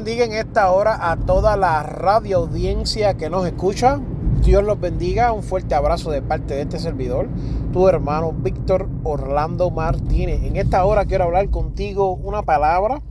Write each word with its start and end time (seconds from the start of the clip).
Bendiga 0.00 0.24
en 0.24 0.32
esta 0.32 0.72
hora 0.72 1.10
a 1.10 1.18
toda 1.18 1.58
la 1.58 1.82
radio 1.82 2.38
audiencia 2.38 3.18
que 3.18 3.28
nos 3.28 3.46
escucha. 3.46 4.00
Dios 4.42 4.64
los 4.64 4.80
bendiga. 4.80 5.30
Un 5.34 5.42
fuerte 5.42 5.74
abrazo 5.74 6.10
de 6.10 6.22
parte 6.22 6.54
de 6.54 6.62
este 6.62 6.78
servidor, 6.78 7.28
tu 7.70 7.86
hermano 7.86 8.32
Víctor 8.32 8.88
Orlando 9.04 9.70
Martínez. 9.70 10.42
En 10.42 10.56
esta 10.56 10.86
hora 10.86 11.04
quiero 11.04 11.24
hablar 11.24 11.50
contigo 11.50 12.14
una 12.14 12.40
palabra, 12.40 13.02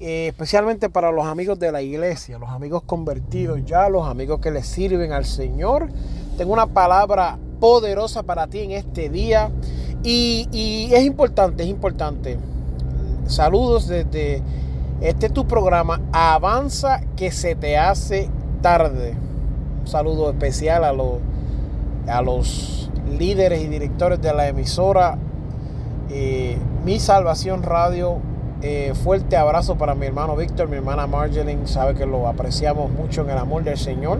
eh, 0.00 0.28
especialmente 0.28 0.88
para 0.88 1.12
los 1.12 1.26
amigos 1.26 1.58
de 1.58 1.70
la 1.70 1.82
iglesia, 1.82 2.38
los 2.38 2.48
amigos 2.48 2.82
convertidos 2.84 3.60
ya, 3.66 3.90
los 3.90 4.08
amigos 4.08 4.40
que 4.40 4.50
le 4.50 4.62
sirven 4.62 5.12
al 5.12 5.26
Señor. 5.26 5.90
Tengo 6.38 6.54
una 6.54 6.68
palabra 6.68 7.36
poderosa 7.60 8.22
para 8.22 8.46
ti 8.46 8.60
en 8.60 8.70
este 8.70 9.10
día 9.10 9.50
y, 10.02 10.48
y 10.50 10.94
es 10.94 11.04
importante, 11.04 11.62
es 11.62 11.68
importante. 11.68 12.38
Saludos 13.26 13.86
desde 13.86 14.42
este 15.02 15.26
es 15.26 15.32
tu 15.32 15.46
programa 15.46 16.00
Avanza 16.12 17.00
que 17.16 17.32
se 17.32 17.56
te 17.56 17.76
hace 17.76 18.30
tarde. 18.60 19.14
Un 19.80 19.86
saludo 19.88 20.30
especial 20.30 20.84
a 20.84 20.92
los, 20.92 21.18
a 22.06 22.22
los 22.22 22.88
líderes 23.18 23.62
y 23.62 23.66
directores 23.66 24.22
de 24.22 24.32
la 24.32 24.46
emisora 24.46 25.18
eh, 26.08 26.56
Mi 26.84 27.00
Salvación 27.00 27.64
Radio. 27.64 28.18
Eh, 28.62 28.92
fuerte 28.94 29.36
abrazo 29.36 29.76
para 29.76 29.96
mi 29.96 30.06
hermano 30.06 30.36
Víctor, 30.36 30.68
mi 30.68 30.76
hermana 30.76 31.08
Marjolin. 31.08 31.66
Sabe 31.66 31.94
que 31.94 32.06
lo 32.06 32.28
apreciamos 32.28 32.88
mucho 32.92 33.22
en 33.22 33.30
el 33.30 33.38
amor 33.38 33.64
del 33.64 33.78
Señor. 33.78 34.18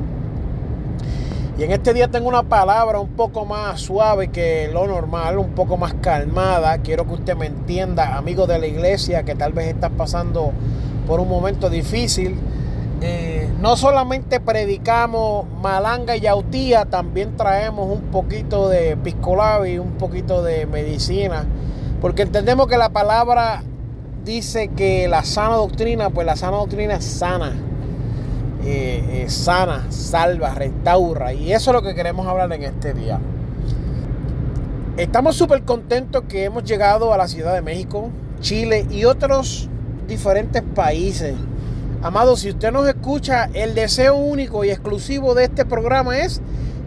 Y 1.58 1.64
en 1.64 1.70
este 1.70 1.92
día 1.92 2.08
tengo 2.08 2.28
una 2.28 2.44
palabra 2.44 2.98
un 2.98 3.10
poco 3.10 3.44
más 3.44 3.78
suave 3.80 4.28
que 4.28 4.70
lo 4.72 4.86
normal, 4.86 5.36
un 5.38 5.50
poco 5.50 5.76
más 5.76 5.92
calmada. 5.94 6.78
Quiero 6.78 7.06
que 7.06 7.12
usted 7.14 7.36
me 7.36 7.46
entienda, 7.46 8.16
amigo 8.16 8.46
de 8.46 8.58
la 8.58 8.66
iglesia, 8.66 9.24
que 9.24 9.34
tal 9.34 9.52
vez 9.52 9.68
estás 9.68 9.90
pasando 9.90 10.52
por 11.06 11.20
un 11.20 11.28
momento 11.28 11.68
difícil. 11.68 12.38
Eh, 13.02 13.50
no 13.60 13.76
solamente 13.76 14.40
predicamos 14.40 15.44
malanga 15.60 16.16
y 16.16 16.20
yautía, 16.20 16.86
también 16.86 17.36
traemos 17.36 17.90
un 17.90 18.04
poquito 18.10 18.68
de 18.70 18.96
piscolabi, 18.96 19.78
un 19.78 19.92
poquito 19.98 20.42
de 20.42 20.66
medicina, 20.66 21.44
porque 22.00 22.22
entendemos 22.22 22.68
que 22.68 22.78
la 22.78 22.90
palabra 22.90 23.62
dice 24.24 24.68
que 24.68 25.06
la 25.08 25.24
sana 25.24 25.56
doctrina, 25.56 26.10
pues 26.10 26.26
la 26.26 26.36
sana 26.36 26.56
doctrina 26.56 26.94
es 26.94 27.04
sana. 27.04 27.52
Eh, 28.64 29.24
sana, 29.28 29.86
salva, 29.90 30.54
restaura. 30.54 31.32
Y 31.32 31.52
eso 31.52 31.70
es 31.70 31.74
lo 31.74 31.82
que 31.82 31.94
queremos 31.94 32.26
hablar 32.26 32.52
en 32.52 32.62
este 32.62 32.94
día. 32.94 33.18
Estamos 34.96 35.36
súper 35.36 35.62
contentos 35.62 36.24
que 36.28 36.44
hemos 36.44 36.64
llegado 36.64 37.12
a 37.12 37.16
la 37.16 37.26
Ciudad 37.26 37.54
de 37.54 37.62
México, 37.62 38.10
Chile 38.40 38.86
y 38.90 39.04
otros 39.04 39.68
diferentes 40.06 40.62
países. 40.62 41.34
Amado, 42.02 42.36
si 42.36 42.50
usted 42.50 42.70
nos 42.72 42.86
escucha, 42.86 43.48
el 43.54 43.74
deseo 43.74 44.16
único 44.16 44.64
y 44.64 44.70
exclusivo 44.70 45.34
de 45.34 45.44
este 45.44 45.64
programa 45.64 46.18
es 46.18 46.42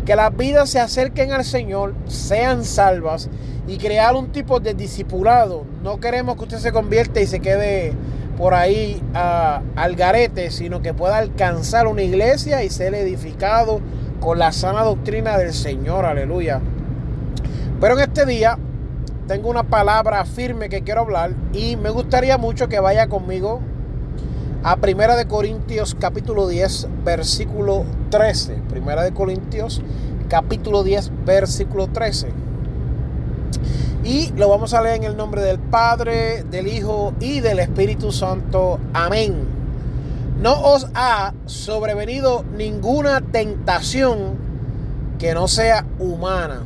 que 0.06 0.16
las 0.16 0.36
vidas 0.38 0.70
se 0.70 0.80
acerquen 0.80 1.32
al 1.32 1.44
Señor, 1.44 1.96
sean 2.06 2.64
salvas 2.64 3.30
y 3.68 3.78
crear 3.78 4.16
un 4.16 4.32
tipo 4.32 4.60
de 4.60 4.76
discipulado. 4.76 5.66
No 5.84 6.00
queremos 6.00 6.36
que 6.36 6.44
usted 6.44 6.60
se 6.60 6.72
convierta 6.72 7.22
y 7.22 7.26
se 7.28 7.40
quede 7.40 7.94
por 8.38 8.54
ahí 8.54 9.02
al 9.14 9.96
garete, 9.96 10.52
sino 10.52 10.82
que 10.82 10.94
pueda 10.94 11.18
alcanzar 11.18 11.88
una 11.88 12.02
iglesia 12.02 12.64
y 12.64 12.70
ser 12.70 12.94
edificado 12.96 13.82
con 14.20 14.40
la 14.40 14.52
sana 14.52 14.84
doctrina 14.84 15.38
del 15.38 15.54
Señor, 15.54 16.06
aleluya. 16.06 16.62
Pero 17.80 17.96
en 17.96 18.02
este 18.02 18.26
día 18.26 18.58
tengo 19.28 19.50
una 19.50 19.64
palabra 19.64 20.24
firme 20.26 20.70
que 20.70 20.82
quiero 20.82 21.02
hablar 21.02 21.32
y 21.54 21.76
me 21.76 21.90
gustaría 21.90 22.38
mucho 22.38 22.68
que 22.68 22.80
vaya 22.80 23.08
conmigo 23.08 23.60
a 24.64 24.78
Primera 24.78 25.16
de 25.16 25.28
Corintios 25.28 25.96
capítulo 26.00 26.48
10 26.48 26.88
versículo 27.04 27.86
13. 28.10 28.62
Primera 28.70 29.04
de 29.04 29.12
Corintios 29.14 29.82
capítulo 30.30 30.84
10 30.84 31.12
versículo 31.26 31.88
13. 31.88 32.45
Y 34.04 34.32
lo 34.34 34.50
vamos 34.50 34.74
a 34.74 34.82
leer 34.82 34.98
en 34.98 35.04
el 35.04 35.18
nombre 35.18 35.42
del 35.42 35.60
Padre, 35.60 36.44
del 36.44 36.68
Hijo 36.68 37.14
y 37.20 37.40
del 37.40 37.60
Espíritu 37.60 38.12
Santo. 38.12 38.80
Amén. 38.94 39.48
No 40.42 40.62
os 40.62 40.88
ha 40.94 41.34
sobrevenido 41.46 42.44
ninguna 42.56 43.22
tentación 43.22 44.38
que 45.18 45.34
no 45.34 45.48
sea 45.48 45.86
humana. 45.98 46.64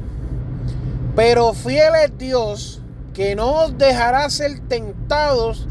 Pero 1.15 1.53
fiel 1.53 1.93
es 2.03 2.17
Dios 2.17 2.81
que 3.13 3.35
no 3.35 3.63
os 3.63 3.77
dejará 3.77 4.29
ser 4.29 4.59
tentados 4.67 5.67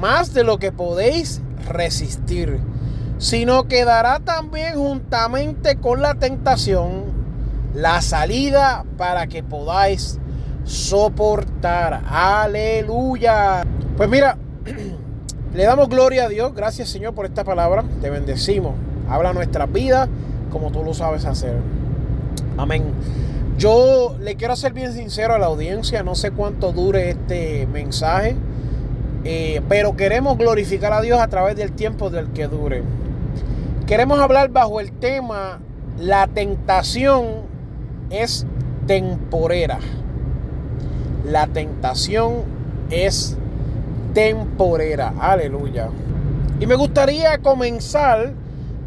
más 0.00 0.34
de 0.34 0.44
lo 0.44 0.58
que 0.58 0.72
podéis 0.72 1.40
resistir, 1.68 2.60
sino 3.18 3.68
que 3.68 3.84
dará 3.84 4.20
también 4.20 4.74
juntamente 4.74 5.76
con 5.76 6.02
la 6.02 6.14
tentación 6.14 7.04
la 7.74 8.02
salida 8.02 8.84
para 8.98 9.26
que 9.26 9.42
podáis 9.42 10.18
soportar. 10.64 12.02
Aleluya. 12.06 13.64
Pues 13.96 14.08
mira, 14.08 14.36
le 15.54 15.64
damos 15.64 15.88
gloria 15.88 16.24
a 16.24 16.28
Dios. 16.28 16.54
Gracias 16.54 16.88
Señor 16.88 17.14
por 17.14 17.26
esta 17.26 17.44
palabra. 17.44 17.84
Te 18.00 18.10
bendecimos. 18.10 18.74
Habla 19.08 19.32
nuestra 19.32 19.66
vida 19.66 20.08
como 20.50 20.70
tú 20.70 20.84
lo 20.84 20.94
sabes 20.94 21.24
hacer. 21.24 21.56
Amén. 22.56 22.84
Yo 23.58 24.16
le 24.20 24.36
quiero 24.36 24.56
ser 24.56 24.72
bien 24.72 24.92
sincero 24.92 25.34
a 25.34 25.38
la 25.38 25.46
audiencia. 25.46 26.02
No 26.02 26.14
sé 26.14 26.30
cuánto 26.30 26.72
dure 26.72 27.10
este 27.10 27.66
mensaje. 27.66 28.36
Eh, 29.24 29.62
pero 29.68 29.96
queremos 29.96 30.36
glorificar 30.36 30.92
a 30.92 31.00
Dios 31.00 31.20
a 31.20 31.28
través 31.28 31.56
del 31.56 31.72
tiempo 31.72 32.10
del 32.10 32.28
que 32.32 32.48
dure. 32.48 32.82
Queremos 33.86 34.18
hablar 34.18 34.50
bajo 34.50 34.80
el 34.80 34.92
tema 34.92 35.60
la 35.98 36.26
tentación 36.26 37.26
es 38.10 38.46
temporera 38.86 39.78
la 41.24 41.46
tentación 41.46 42.44
es 42.90 43.36
temporera. 44.14 45.14
Aleluya. 45.18 45.88
Y 46.60 46.66
me 46.66 46.74
gustaría 46.74 47.38
comenzar 47.38 48.32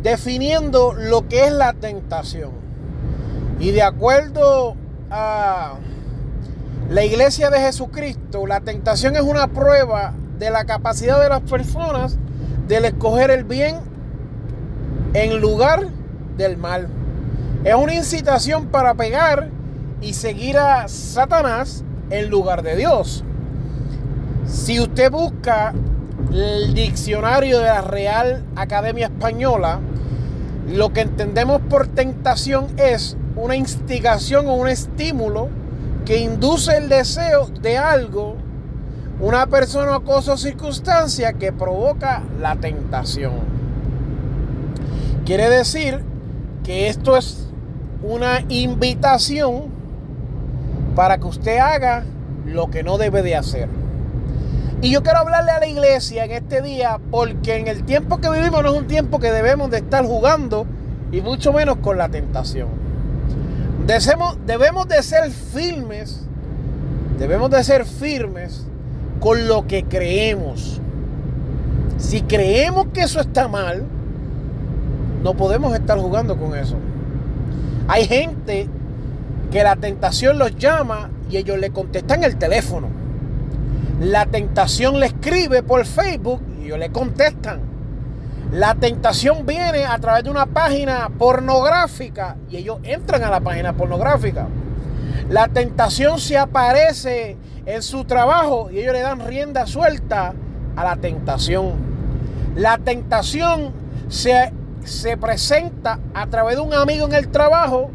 definiendo 0.01 0.93
lo 0.93 1.27
que 1.27 1.45
es 1.45 1.51
la 1.51 1.73
tentación. 1.73 2.51
Y 3.59 3.71
de 3.71 3.81
acuerdo 3.81 4.75
a 5.09 5.75
la 6.89 7.03
iglesia 7.03 7.49
de 7.49 7.59
Jesucristo, 7.59 8.45
la 8.45 8.61
tentación 8.61 9.15
es 9.15 9.21
una 9.21 9.47
prueba 9.47 10.13
de 10.37 10.51
la 10.51 10.65
capacidad 10.65 11.21
de 11.21 11.29
las 11.29 11.41
personas 11.41 12.17
de 12.67 12.77
escoger 12.77 13.31
el 13.31 13.43
bien 13.43 13.77
en 15.13 15.39
lugar 15.39 15.87
del 16.37 16.57
mal. 16.57 16.87
Es 17.63 17.75
una 17.75 17.95
incitación 17.95 18.67
para 18.67 18.93
pegar 18.93 19.49
y 20.01 20.13
seguir 20.13 20.57
a 20.57 20.87
Satanás 20.87 21.83
en 22.09 22.29
lugar 22.29 22.61
de 22.61 22.75
Dios. 22.75 23.23
Si 24.47 24.79
usted 24.79 25.11
busca 25.11 25.73
el 26.31 26.73
diccionario 26.73 27.59
de 27.59 27.65
la 27.65 27.81
Real 27.81 28.43
Academia 28.55 29.07
Española, 29.07 29.79
lo 30.67 30.93
que 30.93 31.01
entendemos 31.01 31.61
por 31.69 31.87
tentación 31.87 32.67
es 32.77 33.17
una 33.35 33.55
instigación 33.55 34.47
o 34.47 34.55
un 34.55 34.67
estímulo 34.67 35.49
que 36.05 36.17
induce 36.17 36.77
el 36.77 36.89
deseo 36.89 37.47
de 37.61 37.77
algo, 37.77 38.35
una 39.19 39.47
persona 39.47 39.97
o 39.97 40.03
cosa 40.03 40.33
o 40.33 40.37
circunstancia 40.37 41.33
que 41.33 41.51
provoca 41.51 42.23
la 42.39 42.55
tentación. 42.55 43.33
Quiere 45.25 45.49
decir 45.49 46.01
que 46.63 46.87
esto 46.87 47.17
es 47.17 47.47
una 48.03 48.43
invitación 48.49 49.74
para 50.95 51.17
que 51.17 51.25
usted 51.25 51.57
haga 51.57 52.05
lo 52.45 52.69
que 52.69 52.83
no 52.83 52.97
debe 52.97 53.21
de 53.21 53.35
hacer. 53.35 53.67
Y 54.81 54.91
yo 54.91 55.03
quiero 55.03 55.19
hablarle 55.19 55.51
a 55.51 55.59
la 55.59 55.67
iglesia 55.67 56.25
en 56.25 56.31
este 56.31 56.61
día 56.61 56.99
porque 57.11 57.57
en 57.57 57.67
el 57.67 57.83
tiempo 57.83 58.19
que 58.19 58.29
vivimos 58.29 58.63
no 58.63 58.71
es 58.73 58.77
un 58.77 58.87
tiempo 58.87 59.19
que 59.19 59.31
debemos 59.31 59.71
de 59.71 59.77
estar 59.77 60.05
jugando 60.05 60.65
y 61.11 61.21
mucho 61.21 61.53
menos 61.53 61.77
con 61.77 61.97
la 61.97 62.09
tentación. 62.09 62.69
Debemos, 63.85 64.37
debemos 64.45 64.87
de 64.87 65.01
ser 65.03 65.31
firmes, 65.31 66.21
debemos 67.19 67.49
de 67.51 67.63
ser 67.63 67.85
firmes 67.85 68.65
con 69.19 69.47
lo 69.47 69.67
que 69.67 69.83
creemos. 69.83 70.81
Si 71.97 72.21
creemos 72.21 72.87
que 72.93 73.01
eso 73.01 73.19
está 73.19 73.47
mal, 73.47 73.83
no 75.23 75.33
podemos 75.33 75.73
estar 75.73 75.97
jugando 75.97 76.37
con 76.37 76.55
eso. 76.55 76.75
Hay 77.87 78.05
gente 78.05 78.67
que 79.55 79.63
la 79.63 79.77
tentación 79.77 80.37
los 80.37 80.57
llama 80.57 81.09
y 81.29 81.37
ellos 81.37 81.57
le 81.57 81.69
contestan 81.69 82.25
el 82.25 82.35
teléfono. 82.35 82.89
La 84.01 84.25
tentación 84.25 84.99
le 84.99 85.05
escribe 85.05 85.63
por 85.63 85.85
Facebook 85.85 86.41
y 86.59 86.65
ellos 86.65 86.77
le 86.77 86.91
contestan. 86.91 87.61
La 88.51 88.75
tentación 88.75 89.45
viene 89.45 89.85
a 89.85 89.97
través 89.97 90.25
de 90.25 90.29
una 90.29 90.45
página 90.45 91.09
pornográfica 91.17 92.35
y 92.49 92.57
ellos 92.57 92.79
entran 92.83 93.23
a 93.23 93.29
la 93.29 93.39
página 93.39 93.71
pornográfica. 93.71 94.45
La 95.29 95.47
tentación 95.47 96.19
se 96.19 96.37
aparece 96.37 97.37
en 97.65 97.81
su 97.81 98.03
trabajo 98.03 98.69
y 98.69 98.79
ellos 98.79 98.91
le 98.91 98.99
dan 98.99 99.25
rienda 99.25 99.65
suelta 99.67 100.33
a 100.75 100.83
la 100.83 100.97
tentación. 100.97 101.75
La 102.57 102.77
tentación 102.77 103.71
se, 104.09 104.51
se 104.83 105.15
presenta 105.15 105.97
a 106.13 106.27
través 106.27 106.57
de 106.57 106.61
un 106.61 106.73
amigo 106.73 107.05
en 107.05 107.13
el 107.13 107.29
trajo 107.29 107.89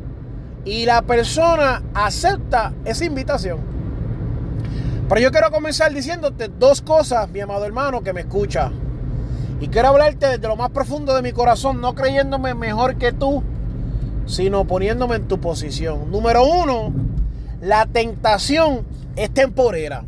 y 0.70 0.86
la 0.86 1.02
persona 1.02 1.82
acepta 1.94 2.72
esa 2.84 3.04
invitación. 3.04 3.58
Pero 5.08 5.20
yo 5.20 5.32
quiero 5.32 5.50
comenzar 5.50 5.92
diciéndote 5.92 6.46
dos 6.46 6.80
cosas, 6.80 7.28
mi 7.28 7.40
amado 7.40 7.64
hermano, 7.64 8.02
que 8.02 8.12
me 8.12 8.20
escucha. 8.20 8.70
Y 9.60 9.66
quiero 9.66 9.88
hablarte 9.88 10.28
desde 10.28 10.46
lo 10.46 10.54
más 10.54 10.70
profundo 10.70 11.12
de 11.16 11.22
mi 11.22 11.32
corazón, 11.32 11.80
no 11.80 11.96
creyéndome 11.96 12.54
mejor 12.54 12.98
que 12.98 13.10
tú, 13.10 13.42
sino 14.26 14.64
poniéndome 14.64 15.16
en 15.16 15.26
tu 15.26 15.40
posición. 15.40 16.08
Número 16.08 16.44
uno, 16.44 16.94
la 17.60 17.86
tentación 17.86 18.86
es 19.16 19.34
temporera. 19.34 20.04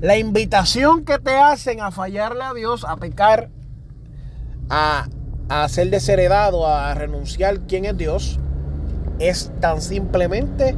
La 0.00 0.16
invitación 0.16 1.04
que 1.04 1.18
te 1.18 1.36
hacen 1.36 1.82
a 1.82 1.90
fallarle 1.90 2.44
a 2.44 2.54
Dios, 2.54 2.86
a 2.88 2.96
pecar, 2.96 3.50
a, 4.70 5.06
a 5.50 5.68
ser 5.68 5.90
desheredado, 5.90 6.66
a 6.66 6.94
renunciar 6.94 7.60
quién 7.66 7.84
es 7.84 7.98
Dios, 7.98 8.40
es 9.20 9.52
tan 9.60 9.80
simplemente 9.80 10.74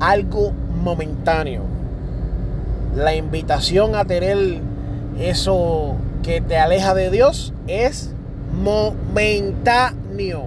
algo 0.00 0.52
momentáneo. 0.82 1.62
La 2.96 3.14
invitación 3.14 3.94
a 3.94 4.04
tener 4.06 4.60
eso 5.18 5.96
que 6.22 6.40
te 6.40 6.56
aleja 6.56 6.94
de 6.94 7.10
Dios 7.10 7.52
es 7.66 8.14
momentáneo. 8.52 10.44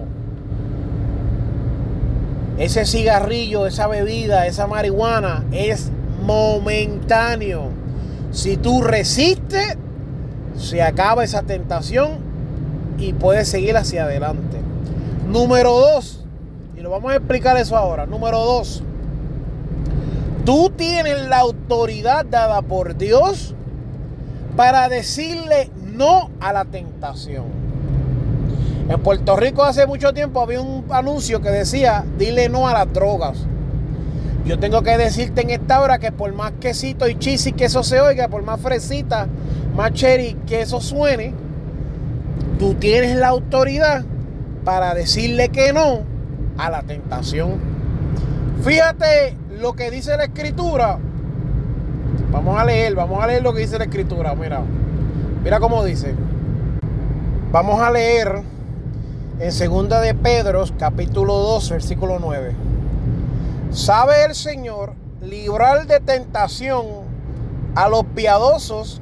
Ese 2.58 2.84
cigarrillo, 2.86 3.66
esa 3.66 3.86
bebida, 3.86 4.46
esa 4.46 4.66
marihuana 4.66 5.44
es 5.52 5.90
momentáneo. 6.24 7.70
Si 8.30 8.56
tú 8.56 8.82
resistes, 8.82 9.76
se 10.56 10.82
acaba 10.82 11.24
esa 11.24 11.42
tentación 11.42 12.18
y 12.98 13.12
puedes 13.12 13.48
seguir 13.48 13.76
hacia 13.76 14.04
adelante. 14.04 14.58
Número 15.28 15.72
dos, 15.72 16.23
lo 16.84 16.90
vamos 16.90 17.12
a 17.12 17.16
explicar 17.16 17.56
eso 17.56 17.78
ahora. 17.78 18.04
Número 18.04 18.38
dos. 18.38 18.82
Tú 20.44 20.70
tienes 20.76 21.26
la 21.28 21.38
autoridad 21.38 22.26
dada 22.26 22.60
por 22.60 22.98
Dios 22.98 23.54
para 24.54 24.90
decirle 24.90 25.70
no 25.94 26.28
a 26.40 26.52
la 26.52 26.66
tentación. 26.66 27.46
En 28.86 29.00
Puerto 29.00 29.34
Rico 29.34 29.64
hace 29.64 29.86
mucho 29.86 30.12
tiempo 30.12 30.42
había 30.42 30.60
un 30.60 30.84
anuncio 30.90 31.40
que 31.40 31.48
decía, 31.48 32.04
dile 32.18 32.50
no 32.50 32.68
a 32.68 32.74
las 32.74 32.92
drogas. 32.92 33.38
Yo 34.44 34.58
tengo 34.58 34.82
que 34.82 34.98
decirte 34.98 35.40
en 35.40 35.48
esta 35.48 35.80
hora 35.80 35.98
que 35.98 36.12
por 36.12 36.34
más 36.34 36.52
quesito 36.60 37.08
y 37.08 37.18
chisi 37.18 37.52
que 37.52 37.64
eso 37.64 37.82
se 37.82 38.02
oiga, 38.02 38.28
por 38.28 38.42
más 38.42 38.60
fresita, 38.60 39.26
más 39.74 39.94
cherry 39.94 40.36
que 40.46 40.60
eso 40.60 40.82
suene, 40.82 41.32
tú 42.58 42.74
tienes 42.74 43.16
la 43.16 43.28
autoridad 43.28 44.04
para 44.66 44.92
decirle 44.92 45.48
que 45.48 45.72
no 45.72 46.13
a 46.58 46.70
la 46.70 46.82
tentación. 46.82 47.58
Fíjate 48.62 49.36
lo 49.60 49.74
que 49.74 49.90
dice 49.90 50.16
la 50.16 50.24
escritura. 50.24 50.98
Vamos 52.30 52.58
a 52.58 52.64
leer, 52.64 52.94
vamos 52.94 53.22
a 53.22 53.26
leer 53.26 53.42
lo 53.42 53.52
que 53.52 53.60
dice 53.60 53.78
la 53.78 53.84
escritura. 53.84 54.34
Mira, 54.34 54.62
mira 55.42 55.60
cómo 55.60 55.84
dice. 55.84 56.14
Vamos 57.52 57.80
a 57.80 57.90
leer 57.90 58.42
en 59.38 59.52
segunda 59.52 60.00
de 60.00 60.14
Pedro, 60.14 60.64
capítulo 60.78 61.34
2, 61.34 61.70
versículo 61.70 62.18
9. 62.18 62.54
Sabe 63.70 64.24
el 64.24 64.34
Señor 64.34 64.94
librar 65.20 65.86
de 65.86 66.00
tentación 66.00 66.86
a 67.74 67.88
los 67.88 68.04
piadosos 68.06 69.00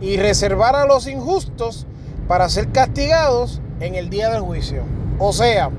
y 0.00 0.16
reservar 0.16 0.76
a 0.76 0.86
los 0.86 1.06
injustos 1.06 1.86
para 2.26 2.48
ser 2.48 2.70
castigados 2.70 3.60
en 3.80 3.94
el 3.94 4.10
día 4.10 4.30
del 4.30 4.40
juicio. 4.42 4.82
O 5.18 5.32
sea, 5.32 5.70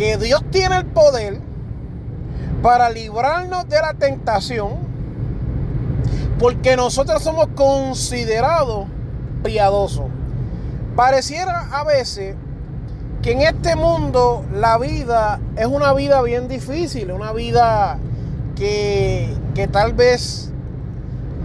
que 0.00 0.16
Dios 0.16 0.42
tiene 0.50 0.78
el 0.78 0.86
poder 0.86 1.38
para 2.62 2.88
librarnos 2.88 3.68
de 3.68 3.78
la 3.82 3.92
tentación, 3.92 4.78
porque 6.38 6.74
nosotros 6.74 7.22
somos 7.22 7.48
considerados 7.48 8.86
piadosos. 9.44 10.06
Pareciera 10.96 11.68
a 11.70 11.84
veces 11.84 12.34
que 13.20 13.32
en 13.32 13.42
este 13.42 13.76
mundo 13.76 14.42
la 14.54 14.78
vida 14.78 15.38
es 15.56 15.66
una 15.66 15.92
vida 15.92 16.22
bien 16.22 16.48
difícil, 16.48 17.12
una 17.12 17.34
vida 17.34 17.98
que, 18.56 19.36
que 19.54 19.68
tal 19.68 19.92
vez 19.92 20.50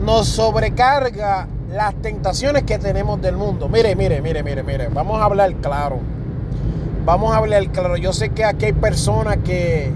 nos 0.02 0.30
sobrecarga 0.30 1.50
las 1.74 1.94
tentaciones 1.96 2.64
que 2.64 2.80
tenemos 2.80 3.22
del 3.22 3.36
mundo. 3.36 3.68
Mire, 3.68 3.98
mire, 3.98 4.22
mire, 4.22 4.44
mire, 4.44 4.64
mire, 4.64 4.88
vamos 4.88 5.20
a 5.20 5.26
hablar 5.26 5.54
claro. 5.56 6.15
Vamos 7.06 7.36
a 7.36 7.38
hablar 7.38 7.68
claro. 7.70 7.98
Yo 7.98 8.14
sé 8.14 8.30
que 8.30 8.44
aquí 8.44 8.66
hay 8.66 8.74
personas 8.74 9.38
que 9.46 9.92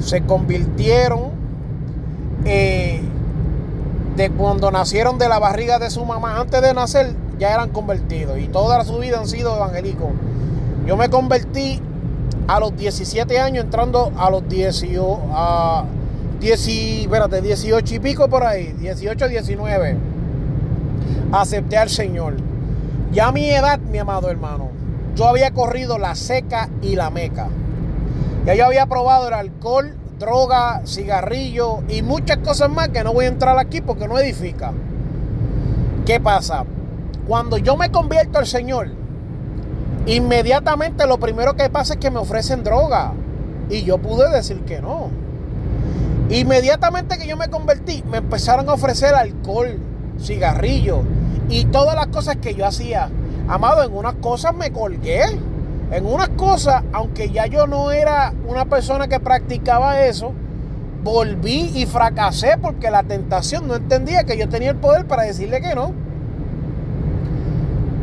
se 0.00 0.22
convirtieron 0.22 1.30
eh, 2.44 3.00
de 4.16 4.30
cuando 4.30 4.70
nacieron 4.70 5.18
de 5.18 5.30
la 5.30 5.38
barriga 5.38 5.78
de 5.78 5.88
su 5.88 6.04
mamá. 6.04 6.38
Antes 6.38 6.60
de 6.60 6.74
nacer 6.74 7.14
ya 7.38 7.54
eran 7.54 7.70
convertidos 7.70 8.38
y 8.38 8.48
toda 8.48 8.84
su 8.84 8.98
vida 8.98 9.18
han 9.18 9.26
sido 9.26 9.56
evangélicos. 9.56 10.10
Yo 10.86 10.98
me 10.98 11.08
convertí 11.08 11.80
a 12.46 12.60
los 12.60 12.76
17 12.76 13.38
años 13.38 13.64
entrando 13.64 14.12
a 14.18 14.30
los 14.30 14.46
18, 14.46 15.20
a 15.32 15.84
18 16.38 17.94
y 17.94 17.98
pico 17.98 18.28
por 18.28 18.44
ahí, 18.44 18.74
18, 18.78 19.28
19. 19.28 19.96
Acepté 21.32 21.78
al 21.78 21.88
Señor. 21.88 22.34
Ya 23.10 23.28
a 23.28 23.32
mi 23.32 23.48
edad, 23.48 23.78
mi 23.78 23.98
amado 23.98 24.30
hermano, 24.30 24.81
yo 25.14 25.28
había 25.28 25.52
corrido 25.52 25.98
la 25.98 26.14
seca 26.14 26.68
y 26.80 26.96
la 26.96 27.10
meca. 27.10 27.48
Ya 28.46 28.54
yo 28.54 28.66
había 28.66 28.86
probado 28.86 29.28
el 29.28 29.34
alcohol, 29.34 29.94
droga, 30.18 30.82
cigarrillo 30.86 31.82
y 31.88 32.02
muchas 32.02 32.38
cosas 32.38 32.70
más 32.70 32.88
que 32.88 33.04
no 33.04 33.12
voy 33.12 33.26
a 33.26 33.28
entrar 33.28 33.58
aquí 33.58 33.80
porque 33.80 34.08
no 34.08 34.18
edifica. 34.18 34.72
¿Qué 36.06 36.18
pasa? 36.18 36.64
Cuando 37.28 37.58
yo 37.58 37.76
me 37.76 37.90
convierto 37.90 38.38
al 38.38 38.46
Señor, 38.46 38.88
inmediatamente 40.06 41.06
lo 41.06 41.18
primero 41.18 41.54
que 41.56 41.70
pasa 41.70 41.94
es 41.94 42.00
que 42.00 42.10
me 42.10 42.18
ofrecen 42.18 42.64
droga. 42.64 43.12
Y 43.68 43.84
yo 43.84 43.98
pude 43.98 44.28
decir 44.30 44.60
que 44.62 44.82
no. 44.82 45.08
Inmediatamente 46.30 47.18
que 47.18 47.26
yo 47.26 47.36
me 47.36 47.48
convertí, 47.48 48.02
me 48.10 48.18
empezaron 48.18 48.68
a 48.68 48.72
ofrecer 48.72 49.14
alcohol, 49.14 49.78
cigarrillo 50.18 51.02
y 51.48 51.66
todas 51.66 51.94
las 51.94 52.08
cosas 52.08 52.36
que 52.36 52.54
yo 52.54 52.66
hacía 52.66 53.10
Amado, 53.48 53.82
en 53.82 53.92
unas 53.92 54.14
cosas 54.14 54.54
me 54.54 54.70
colgué. 54.70 55.22
En 55.90 56.06
unas 56.06 56.30
cosas, 56.30 56.82
aunque 56.92 57.30
ya 57.30 57.46
yo 57.46 57.66
no 57.66 57.92
era 57.92 58.32
una 58.48 58.64
persona 58.64 59.08
que 59.08 59.20
practicaba 59.20 60.00
eso, 60.06 60.32
volví 61.04 61.70
y 61.74 61.84
fracasé 61.84 62.56
porque 62.60 62.90
la 62.90 63.02
tentación 63.02 63.68
no 63.68 63.74
entendía 63.74 64.24
que 64.24 64.38
yo 64.38 64.48
tenía 64.48 64.70
el 64.70 64.76
poder 64.76 65.06
para 65.06 65.24
decirle 65.24 65.60
que 65.60 65.74
no. 65.74 65.92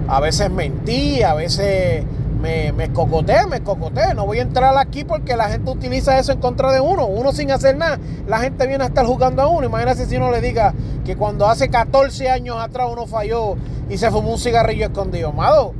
A 0.08 0.20
veces 0.20 0.52
mentí, 0.52 1.24
a 1.24 1.34
veces 1.34 2.04
me, 2.40 2.72
me 2.72 2.86
escocoté, 2.86 3.46
me 3.48 3.58
escocoté. 3.58 4.14
No 4.14 4.26
voy 4.26 4.40
a 4.40 4.44
entrar 4.44 4.78
aquí 4.78 5.04
porque 5.04 5.36
la 5.36 5.50
gente 5.50 5.70
utiliza 5.70 6.18
eso 6.18 6.32
en 6.32 6.40
contra 6.40 6.72
de 6.72 6.80
uno. 6.80 7.06
Uno 7.06 7.32
sin 7.32 7.52
hacer 7.52 7.78
nada, 7.78 8.00
la 8.28 8.40
gente 8.40 8.66
viene 8.68 8.84
a 8.84 8.88
estar 8.88 9.06
jugando 9.06 9.42
a 9.42 9.48
uno. 9.48 9.68
Imagínate 9.68 10.06
si 10.06 10.18
uno 10.18 10.32
le 10.32 10.42
diga 10.42 10.74
que 11.06 11.16
cuando 11.16 11.48
hace 11.48 11.70
14 11.70 12.30
años 12.30 12.58
atrás 12.60 12.88
uno 12.92 13.08
falló 13.08 13.56
y 13.90 13.98
se 13.98 14.10
fumó 14.10 14.32
un 14.32 14.40
cigarrillo 14.40 14.86
escondido. 14.86 15.30
Amado, 15.30 15.74